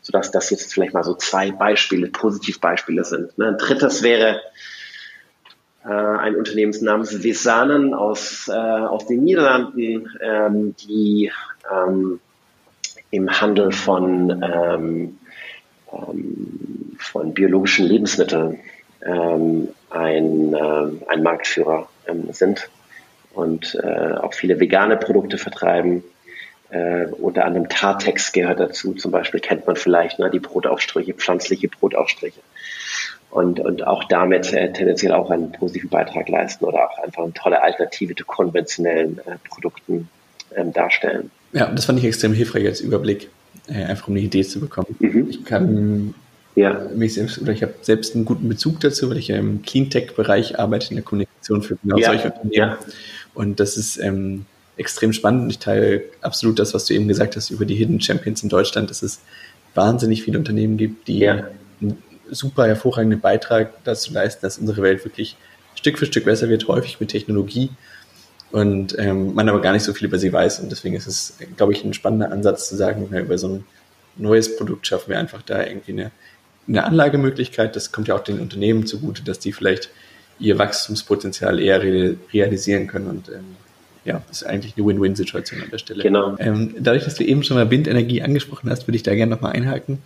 [0.02, 3.38] sodass das jetzt vielleicht mal so zwei Beispiele, Positivbeispiele sind.
[3.38, 3.48] Ne?
[3.48, 4.42] Ein drittes wäre
[5.86, 11.32] äh, ein Unternehmen namens Vesanen aus, äh, aus den Niederlanden, ähm, die
[11.72, 12.20] ähm,
[13.12, 15.20] im Handel von ähm,
[15.92, 18.60] ähm, von biologischen Lebensmitteln
[19.06, 22.70] ähm, ein, äh, ein Marktführer ähm, sind
[23.34, 26.04] und äh, auch viele vegane Produkte vertreiben.
[26.70, 31.68] Äh, unter anderem Tartex gehört dazu, zum Beispiel kennt man vielleicht ne, die Brotaufstriche, pflanzliche
[31.68, 32.40] Brotaufstriche.
[33.34, 37.34] Und, und auch damit äh, tendenziell auch einen positiven Beitrag leisten oder auch einfach eine
[37.34, 40.08] tolle Alternative zu konventionellen äh, Produkten
[40.56, 41.32] ähm, darstellen.
[41.52, 43.30] Ja, das fand ich extrem hilfreich als Überblick,
[43.68, 44.96] äh, einfach um eine Idee zu bekommen.
[45.00, 45.30] Mhm.
[45.32, 46.14] Ich kann
[46.54, 46.88] ja.
[46.94, 50.60] mich selbst, oder ich habe selbst einen guten Bezug dazu, weil ich ja im Cleantech-Bereich
[50.60, 52.10] arbeite, in der Kommunikation für genau ja.
[52.10, 52.54] solche Unternehmen.
[52.54, 52.78] Ja.
[53.34, 54.46] Und das ist ähm,
[54.78, 55.52] extrem spannend.
[55.52, 58.92] Ich teile absolut das, was du eben gesagt hast über die Hidden Champions in Deutschland,
[58.92, 59.22] dass es
[59.74, 61.48] wahnsinnig viele Unternehmen gibt, die ja.
[62.34, 65.36] Super hervorragenden Beitrag dazu leisten, dass unsere Welt wirklich
[65.76, 67.70] Stück für Stück besser wird, häufig mit Technologie.
[68.52, 70.60] Und ähm, man aber gar nicht so viel über sie weiß.
[70.60, 73.66] Und deswegen ist es, glaube ich, ein spannender Ansatz zu sagen, na, über so ein
[74.16, 76.12] neues Produkt schaffen wir einfach da irgendwie eine,
[76.68, 77.76] eine Anlagemöglichkeit.
[77.76, 79.90] Das kommt ja auch den Unternehmen zugute, dass die vielleicht
[80.40, 83.08] ihr Wachstumspotenzial eher re realisieren können.
[83.08, 83.56] Und ähm,
[84.06, 86.04] ja, das ist eigentlich eine Win-Win-Situation an der Stelle.
[86.04, 86.36] Genau.
[86.38, 89.54] Ähm, dadurch, dass du eben schon mal Windenergie angesprochen hast, würde ich da gerne nochmal
[89.54, 90.00] einhaken.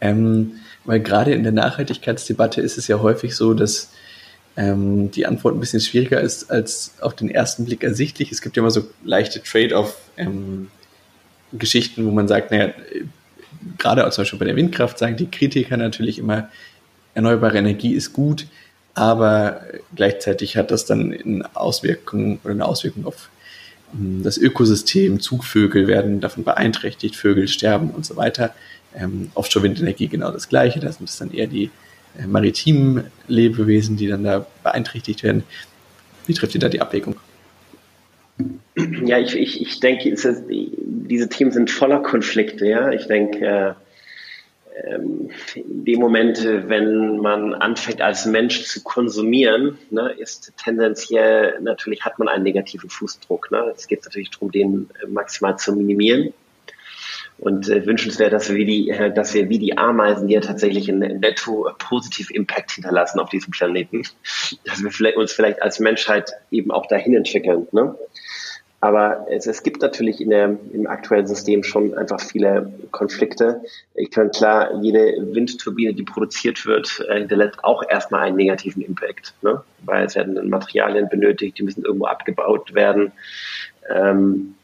[0.00, 0.52] Ähm,
[0.84, 3.90] weil gerade in der Nachhaltigkeitsdebatte ist es ja häufig so, dass
[4.56, 8.30] ähm, die Antwort ein bisschen schwieriger ist als auf den ersten Blick ersichtlich.
[8.30, 12.72] Es gibt ja immer so leichte Trade-off-Geschichten, ähm, wo man sagt, naja,
[13.78, 16.48] gerade zum Beispiel bei der Windkraft sagen die Kritiker natürlich immer,
[17.14, 18.46] erneuerbare Energie ist gut,
[18.94, 19.62] aber
[19.94, 23.28] gleichzeitig hat das dann eine Auswirkung oder eine Auswirkung auf
[23.92, 25.20] ähm, das Ökosystem.
[25.20, 28.54] Zugvögel werden davon beeinträchtigt, Vögel sterben und so weiter.
[28.96, 30.80] Ähm, Offshore-Windenergie genau das Gleiche.
[30.80, 31.70] Da sind es dann eher die
[32.18, 35.42] äh, maritimen Lebewesen, die dann da beeinträchtigt werden.
[36.26, 37.16] Wie trifft ihr da die Abwägung?
[39.04, 42.66] Ja, ich, ich, ich denke, ist, diese Themen sind voller Konflikte.
[42.66, 43.74] Ja, ich denke, äh,
[44.82, 52.04] ähm, in dem Moment, wenn man anfängt als Mensch zu konsumieren, ne, ist tendenziell natürlich
[52.04, 53.52] hat man einen negativen Fußdruck.
[53.52, 53.72] Ne?
[53.76, 56.32] Es geht natürlich darum, den maximal zu minimieren.
[57.38, 60.90] Und äh, wünschenswert, dass wir, wie die, äh, dass wir wie die Ameisen, ja tatsächlich
[60.90, 64.02] einen netto positiv Impact hinterlassen auf diesem Planeten,
[64.64, 67.66] dass wir vielleicht, uns vielleicht als Menschheit eben auch dahin entwickeln.
[67.72, 67.94] Ne?
[68.84, 73.62] Aber es, es gibt natürlich in der, im aktuellen System schon einfach viele Konflikte.
[73.94, 79.32] Ich kann klar, jede Windturbine, die produziert wird, äh, hinterlässt auch erstmal einen negativen Impact,
[79.40, 79.62] ne?
[79.86, 83.12] weil es werden Materialien benötigt, die müssen irgendwo abgebaut werden.
[83.88, 84.54] Ähm,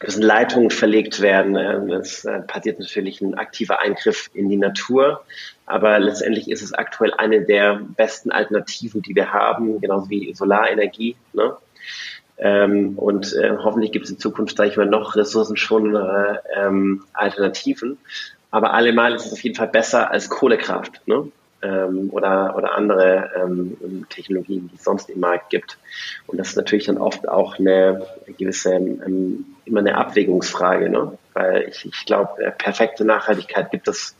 [0.00, 1.56] müssen Leitungen verlegt werden.
[1.90, 5.24] Es äh, passiert natürlich ein aktiver Eingriff in die Natur.
[5.66, 11.16] Aber letztendlich ist es aktuell eine der besten Alternativen, die wir haben, genauso wie Solarenergie.
[11.32, 11.56] Ne?
[12.38, 17.98] Ähm, und äh, hoffentlich gibt es in Zukunft, sage ich mal, noch ressourcenschonendere ähm, Alternativen.
[18.50, 21.28] Aber allemal ist es auf jeden Fall besser als Kohlekraft ne?
[21.62, 23.30] ähm, oder, oder andere
[24.10, 25.78] Technologien, die es sonst im Markt gibt.
[26.26, 28.78] Und das ist natürlich dann oft auch eine gewisse,
[29.64, 30.88] immer eine Abwägungsfrage.
[30.88, 31.18] Ne?
[31.34, 34.16] Weil ich, ich glaube, äh, perfekte Nachhaltigkeit gibt es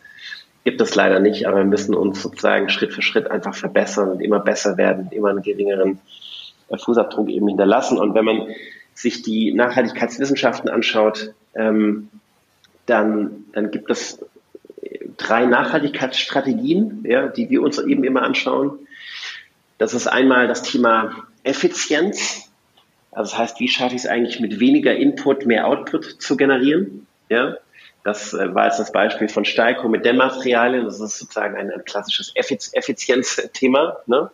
[0.64, 4.20] gibt es leider nicht, aber wir müssen uns sozusagen Schritt für Schritt einfach verbessern und
[4.20, 5.98] immer besser werden, immer einen geringeren
[6.72, 7.98] Fußabdruck eben hinterlassen.
[7.98, 8.46] Und wenn man
[8.94, 12.08] sich die Nachhaltigkeitswissenschaften anschaut, ähm,
[12.86, 14.24] dann, dann gibt es
[15.16, 18.78] drei Nachhaltigkeitsstrategien, ja, die wir uns eben immer anschauen.
[19.78, 22.51] Das ist einmal das Thema Effizienz.
[23.12, 27.06] Also das heißt, wie schaffe ich es eigentlich mit weniger Input mehr Output zu generieren?
[27.28, 27.56] Ja,
[28.04, 30.84] das äh, war jetzt das Beispiel von Steiko mit Dämmmaterialien.
[30.84, 33.98] Das ist sozusagen ein, ein klassisches Effizienzthema.
[34.06, 34.30] Ne?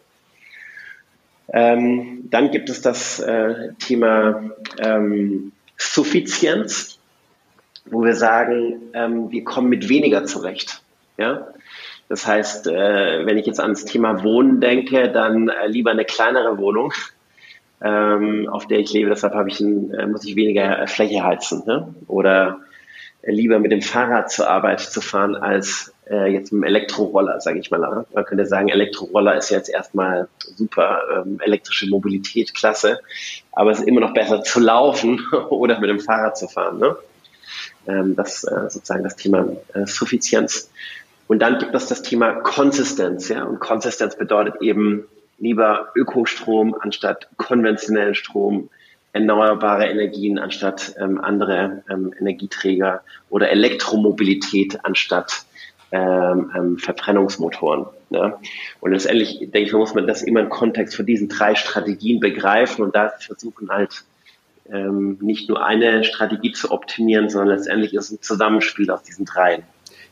[1.52, 6.98] Ähm, dann gibt es das äh, Thema ähm, Suffizienz,
[7.86, 10.82] wo wir sagen, ähm, wir kommen mit weniger zurecht.
[11.16, 11.48] Ja?
[12.08, 16.58] Das heißt, äh, wenn ich jetzt ans Thema Wohnen denke, dann äh, lieber eine kleinere
[16.58, 16.92] Wohnung,
[17.82, 19.10] ähm, auf der ich lebe.
[19.10, 21.62] Deshalb habe ich ein, äh, muss ich weniger Fläche heizen.
[21.66, 21.94] Ne?
[22.06, 22.60] Oder
[23.22, 27.58] lieber mit dem Fahrrad zur Arbeit zu fahren als äh, jetzt mit dem Elektroroller, sage
[27.58, 27.78] ich mal.
[27.78, 28.06] Ne?
[28.12, 33.00] Man könnte sagen, Elektroroller ist jetzt erstmal super, ähm, elektrische Mobilität, klasse,
[33.52, 36.78] aber es ist immer noch besser zu laufen oder mit dem Fahrrad zu fahren.
[36.78, 36.96] Ne?
[37.86, 40.70] Ähm, das äh, sozusagen das Thema äh, Suffizienz.
[41.26, 43.28] Und dann gibt es das Thema Konsistenz.
[43.28, 43.44] Ja?
[43.44, 45.04] Und Konsistenz bedeutet eben
[45.38, 48.70] lieber Ökostrom anstatt konventionellen Strom,
[49.12, 55.44] erneuerbare Energien anstatt ähm, andere ähm, Energieträger oder Elektromobilität anstatt
[55.90, 57.86] ähm, ähm, Verbrennungsmotoren.
[58.10, 58.34] Ne?
[58.80, 62.84] Und letztendlich, denke ich, muss man das immer im Kontext von diesen drei Strategien begreifen
[62.84, 64.04] und da versuchen halt
[64.70, 69.24] ähm, nicht nur eine Strategie zu optimieren, sondern letztendlich ist es ein Zusammenspiel aus diesen
[69.24, 69.62] dreien.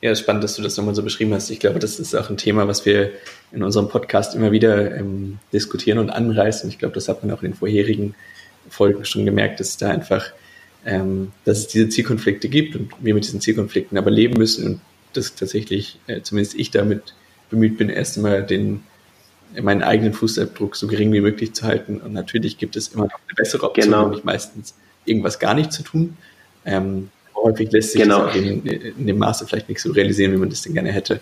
[0.02, 1.50] Ja, spannend, dass du das nochmal so beschrieben hast.
[1.50, 3.12] Ich glaube, das ist auch ein Thema, was wir
[3.52, 6.68] in unserem Podcast immer wieder ähm, diskutieren und anreißen.
[6.68, 8.14] Ich glaube, das hat man auch in den vorherigen
[8.68, 10.32] Folgen schon gemerkt, dass da einfach,
[10.84, 14.80] ähm, dass es diese Zielkonflikte gibt und wir mit diesen Zielkonflikten aber leben müssen und
[15.14, 17.14] dass tatsächlich, äh, zumindest ich damit
[17.48, 18.82] bemüht bin, erst einmal den
[19.62, 22.00] meinen eigenen Fußabdruck so gering wie möglich zu halten.
[22.00, 24.02] Und natürlich gibt es immer noch eine bessere Option, genau.
[24.02, 24.74] nämlich meistens
[25.04, 26.16] irgendwas gar nicht zu tun.
[26.64, 27.10] Ähm,
[27.46, 28.26] häufig lässt sich genau.
[28.26, 31.20] das in, in, dem Maße vielleicht nicht so realisieren, wie man das denn gerne hätte.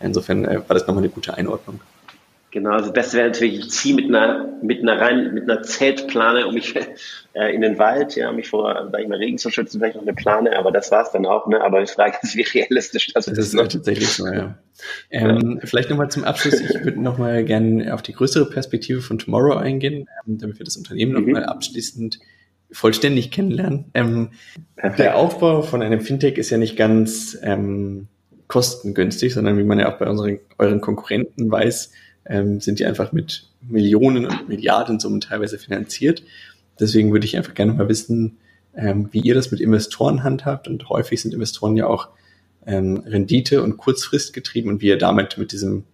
[0.00, 1.80] Insofern äh, war das nochmal eine gute Einordnung.
[2.52, 5.62] Genau, also das Beste wäre natürlich, ich ziehe mit einer, mit einer rein, mit einer
[5.62, 6.74] Zeltplane um mich
[7.34, 10.02] äh, in den Wald, ja, mich vor, sag ich mal, Regen zu schützen, vielleicht noch
[10.02, 11.60] eine Plane, aber das war es dann auch, ne?
[11.60, 13.52] Aber die Frage ist, wie realistisch das, das ist.
[13.52, 14.56] Das ist tatsächlich so, ja.
[15.10, 15.66] Ähm, ja.
[15.66, 20.08] Vielleicht nochmal zum Abschluss, ich würde nochmal gerne auf die größere Perspektive von Tomorrow eingehen,
[20.26, 21.26] ähm, damit wir das Unternehmen mhm.
[21.26, 22.20] nochmal abschließend
[22.70, 23.86] vollständig kennenlernen.
[23.94, 24.30] Ähm,
[24.98, 28.08] der Aufbau von einem Fintech ist ja nicht ganz ähm,
[28.48, 31.92] kostengünstig, sondern wie man ja auch bei unseren, euren Konkurrenten weiß,
[32.26, 36.22] ähm, sind die einfach mit Millionen und Milliarden Summen teilweise finanziert.
[36.78, 38.38] Deswegen würde ich einfach gerne mal wissen,
[38.76, 40.68] ähm, wie ihr das mit Investoren handhabt.
[40.68, 42.08] Und häufig sind Investoren ja auch
[42.66, 45.84] ähm, Rendite und Kurzfrist getrieben und wie ihr damit mit diesem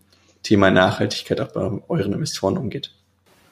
[0.42, 2.92] Thema Nachhaltigkeit auch bei euren Investoren umgeht.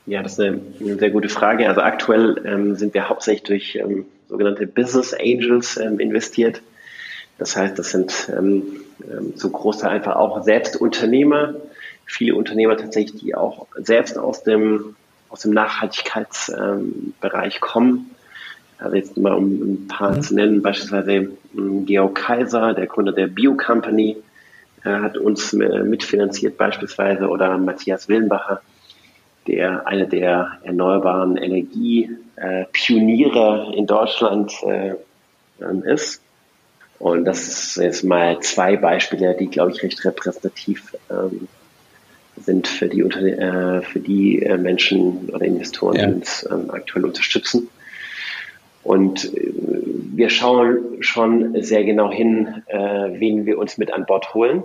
[0.07, 1.69] Ja, das ist eine, eine sehr gute Frage.
[1.69, 6.63] Also aktuell ähm, sind wir hauptsächlich durch ähm, sogenannte Business Angels ähm, investiert.
[7.39, 8.81] Das heißt, das sind ähm,
[9.11, 11.55] ähm, zu Großteil einfach auch selbst Unternehmer,
[12.07, 14.97] viele Unternehmer tatsächlich, die auch selbst aus dem,
[15.29, 18.11] aus dem Nachhaltigkeitsbereich ähm, kommen.
[18.79, 20.23] Also jetzt mal um ein paar mhm.
[20.23, 24.17] zu nennen, beispielsweise ähm, Georg Kaiser, der Gründer der Bio Company,
[24.85, 28.63] äh, hat uns äh, mitfinanziert beispielsweise oder Matthias Willenbacher,
[29.51, 34.95] der eine der erneuerbaren Energiepioniere in Deutschland äh,
[35.85, 36.23] ist.
[36.99, 41.49] Und das sind jetzt mal zwei Beispiele, die, glaube ich, recht repräsentativ ähm,
[42.37, 46.07] sind für die, äh, für die äh, Menschen oder Investoren, ja.
[46.07, 47.69] die uns ähm, aktuell unterstützen.
[48.83, 54.65] Und wir schauen schon sehr genau hin, wen wir uns mit an Bord holen.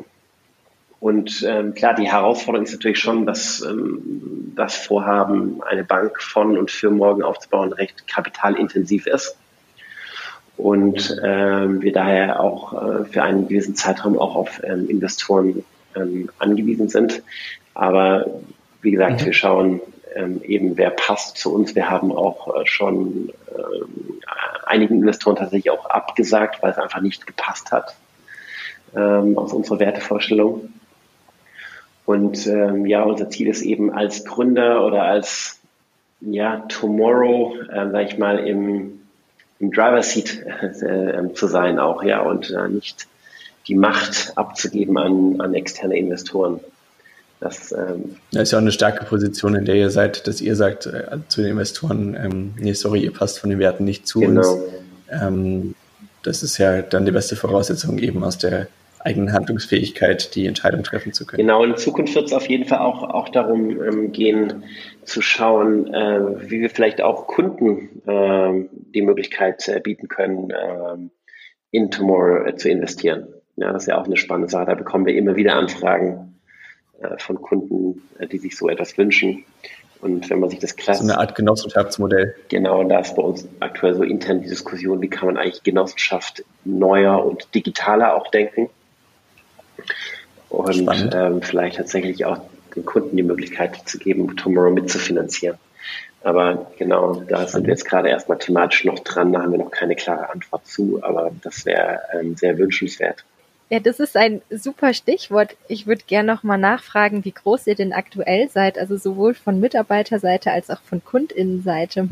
[1.05, 6.57] Und ähm, klar, die Herausforderung ist natürlich schon, dass ähm, das Vorhaben, eine Bank von
[6.57, 9.37] und für morgen aufzubauen, recht kapitalintensiv ist.
[10.57, 15.63] Und ähm, wir daher auch äh, für einen gewissen Zeitraum auch auf ähm, Investoren
[15.95, 17.21] ähm, angewiesen sind.
[17.75, 18.25] Aber
[18.81, 19.25] wie gesagt, mhm.
[19.27, 19.81] wir schauen
[20.15, 21.75] ähm, eben, wer passt zu uns.
[21.75, 27.27] Wir haben auch äh, schon äh, einigen Investoren tatsächlich auch abgesagt, weil es einfach nicht
[27.27, 27.95] gepasst hat
[28.95, 30.71] ähm, aus unserer Wertevorstellung.
[32.05, 35.59] Und ähm, ja, unser Ziel ist eben als Gründer oder als
[36.21, 39.01] ja, Tomorrow, äh, sag ich mal, im,
[39.59, 40.43] im Driver Seat
[40.81, 43.07] äh, zu sein auch, ja, und äh, nicht
[43.67, 46.59] die Macht abzugeben an, an externe Investoren.
[47.39, 50.55] Das, ähm, das ist ja auch eine starke Position, in der ihr seid, dass ihr
[50.55, 54.19] sagt äh, zu den Investoren, ähm, nee, sorry, ihr passt von den Werten nicht zu
[54.19, 54.53] genau.
[54.53, 54.63] uns.
[55.09, 55.75] Ähm,
[56.23, 58.67] das ist ja dann die beste Voraussetzung, eben aus der
[59.05, 61.41] eigenen Handlungsfähigkeit die Entscheidung treffen zu können.
[61.41, 64.63] Genau, in Zukunft wird es auf jeden Fall auch, auch darum ähm, gehen,
[65.03, 71.11] zu schauen, äh, wie wir vielleicht auch Kunden äh, die Möglichkeit äh, bieten können, ähm,
[71.71, 73.27] in Tomorrow äh, zu investieren.
[73.57, 74.65] Ja, das ist ja auch eine spannende Sache.
[74.65, 76.39] Da bekommen wir immer wieder Anfragen
[76.99, 79.45] äh, von Kunden, äh, die sich so etwas wünschen.
[80.01, 81.05] Und wenn man sich das klassisch.
[81.05, 82.35] So eine Art Genossenschaftsmodell.
[82.49, 85.63] Genau, und da ist bei uns aktuell so intern die Diskussion, wie kann man eigentlich
[85.63, 88.69] Genossenschaft neuer und digitaler auch denken.
[90.49, 92.39] Und ähm, vielleicht tatsächlich auch
[92.75, 95.57] den Kunden die Möglichkeit zu geben, Tomorrow mitzufinanzieren.
[96.23, 99.69] Aber genau, da sind wir jetzt gerade erstmal thematisch noch dran, da haben wir noch
[99.69, 103.23] keine klare Antwort zu, aber das wäre ähm, sehr wünschenswert.
[103.69, 105.55] Ja, das ist ein super Stichwort.
[105.67, 109.59] Ich würde gerne noch mal nachfragen, wie groß ihr denn aktuell seid, also sowohl von
[109.59, 112.07] Mitarbeiterseite als auch von Kundinnenseite.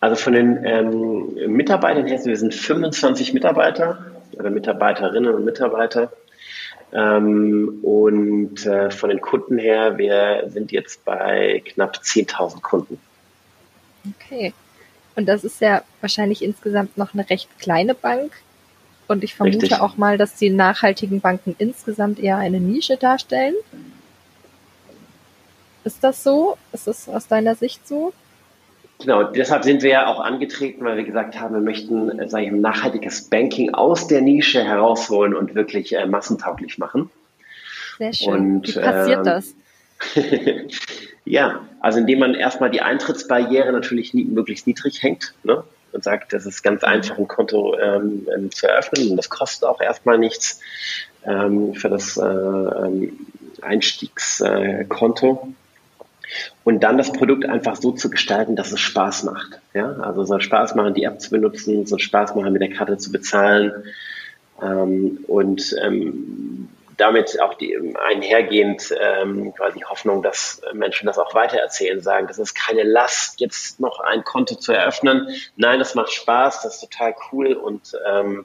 [0.00, 6.12] Also von den ähm, Mitarbeitern her, wir sind 25 Mitarbeiter oder Mitarbeiterinnen und Mitarbeiter.
[6.92, 13.00] Ähm, und äh, von den Kunden her, wir sind jetzt bei knapp 10.000 Kunden.
[14.16, 14.54] Okay.
[15.16, 18.32] Und das ist ja wahrscheinlich insgesamt noch eine recht kleine Bank.
[19.08, 19.80] Und ich vermute Richtig.
[19.80, 23.54] auch mal, dass die nachhaltigen Banken insgesamt eher eine Nische darstellen.
[25.84, 26.56] Ist das so?
[26.72, 28.12] Ist das aus deiner Sicht so?
[29.00, 32.46] Genau, deshalb sind wir ja auch angetreten, weil wir gesagt haben, wir möchten, äh, sage
[32.46, 37.10] ich, ein nachhaltiges Banking aus der Nische herausholen und wirklich äh, massentauglich machen.
[37.98, 38.34] Sehr schön.
[38.34, 39.54] Und, Wie passiert ähm, das?
[41.24, 45.34] ja, also indem man erstmal die Eintrittsbarriere natürlich nie, möglichst niedrig hängt.
[45.44, 45.62] Ne?
[45.92, 49.68] und sagt, das ist ganz einfach, ein Konto ähm, ähm, zu eröffnen und das kostet
[49.68, 50.60] auch erstmal nichts
[51.24, 53.26] ähm, für das äh, ähm,
[53.62, 55.54] Einstiegskonto.
[56.64, 59.60] Und dann das Produkt einfach so zu gestalten, dass es Spaß macht.
[59.74, 59.92] Ja?
[60.00, 63.12] Also soll Spaß machen, die App zu benutzen, soll Spaß machen, mit der Karte zu
[63.12, 63.84] bezahlen.
[64.62, 66.68] Ähm, und ähm,
[66.98, 72.54] damit auch die einhergehend ähm, quasi Hoffnung, dass Menschen das auch weitererzählen, sagen, das ist
[72.54, 75.28] keine Last, jetzt noch ein Konto zu eröffnen.
[75.56, 78.44] Nein, das macht Spaß, das ist total cool und ähm,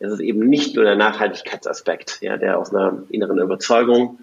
[0.00, 4.18] es ist eben nicht nur der Nachhaltigkeitsaspekt, ja, der aus einer inneren Überzeugung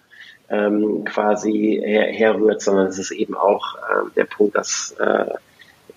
[0.50, 5.26] ähm, quasi her herrührt, sondern es ist eben auch äh, der Punkt, dass äh,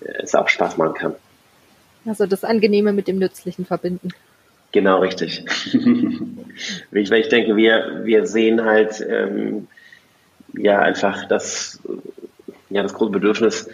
[0.01, 1.15] es auch Spaß machen kann.
[2.05, 4.09] Also das Angenehme mit dem Nützlichen verbinden.
[4.71, 5.45] Genau, richtig.
[6.91, 9.67] ich, ich denke, wir, wir sehen halt ähm,
[10.53, 11.79] ja einfach das,
[12.69, 13.67] ja, das große Bedürfnis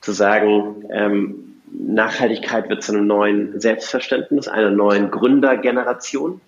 [0.00, 6.40] zu sagen, ähm, Nachhaltigkeit wird zu einem neuen Selbstverständnis, einer neuen Gründergeneration.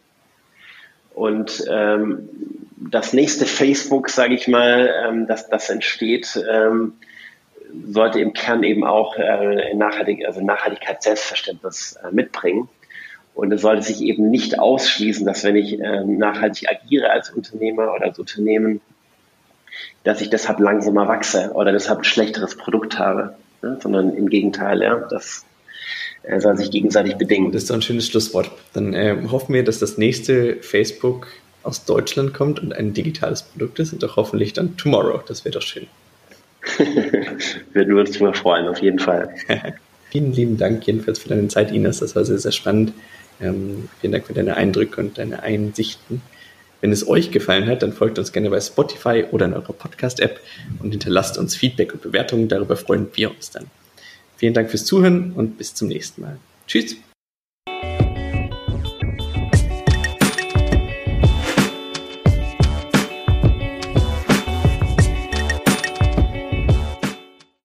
[1.15, 2.29] Und ähm,
[2.81, 6.95] das nächste Facebook, sage ich mal, ähm, dass das entsteht, ähm,
[7.87, 12.69] sollte im Kern eben auch äh, Nachhaltig, also Nachhaltigkeit Selbstverständnis äh, mitbringen.
[13.35, 17.93] Und es sollte sich eben nicht ausschließen, dass wenn ich äh, nachhaltig agiere als Unternehmer
[17.95, 18.81] oder als Unternehmen,
[20.03, 23.79] dass ich deshalb langsamer wachse oder deshalb ein schlechteres Produkt habe, ne?
[23.81, 25.45] sondern im Gegenteil, ja, das
[26.23, 27.53] äh, soll sich gegenseitig bedingen.
[27.53, 28.51] Das ist doch ein schönes Schlusswort.
[28.73, 31.29] Dann äh, hoffen wir, dass das nächste Facebook
[31.63, 35.21] aus Deutschland kommt und ein digitales Produkt ist und doch hoffentlich dann tomorrow.
[35.27, 35.87] Das wäre doch schön.
[37.73, 39.35] Würden wir uns drüber freuen, auf jeden Fall.
[40.11, 42.01] Vielen lieben Dank jedenfalls für deine Zeit, Ines.
[42.01, 42.93] Das war sehr, sehr spannend.
[43.41, 46.21] Ähm, vielen Dank für deine Eindrücke und deine Einsichten.
[46.81, 50.41] Wenn es euch gefallen hat, dann folgt uns gerne bei Spotify oder in eurer Podcast-App
[50.81, 52.49] und hinterlasst uns Feedback und Bewertungen.
[52.49, 53.67] Darüber freuen wir uns dann.
[54.37, 56.39] Vielen Dank fürs Zuhören und bis zum nächsten Mal.
[56.67, 56.97] Tschüss.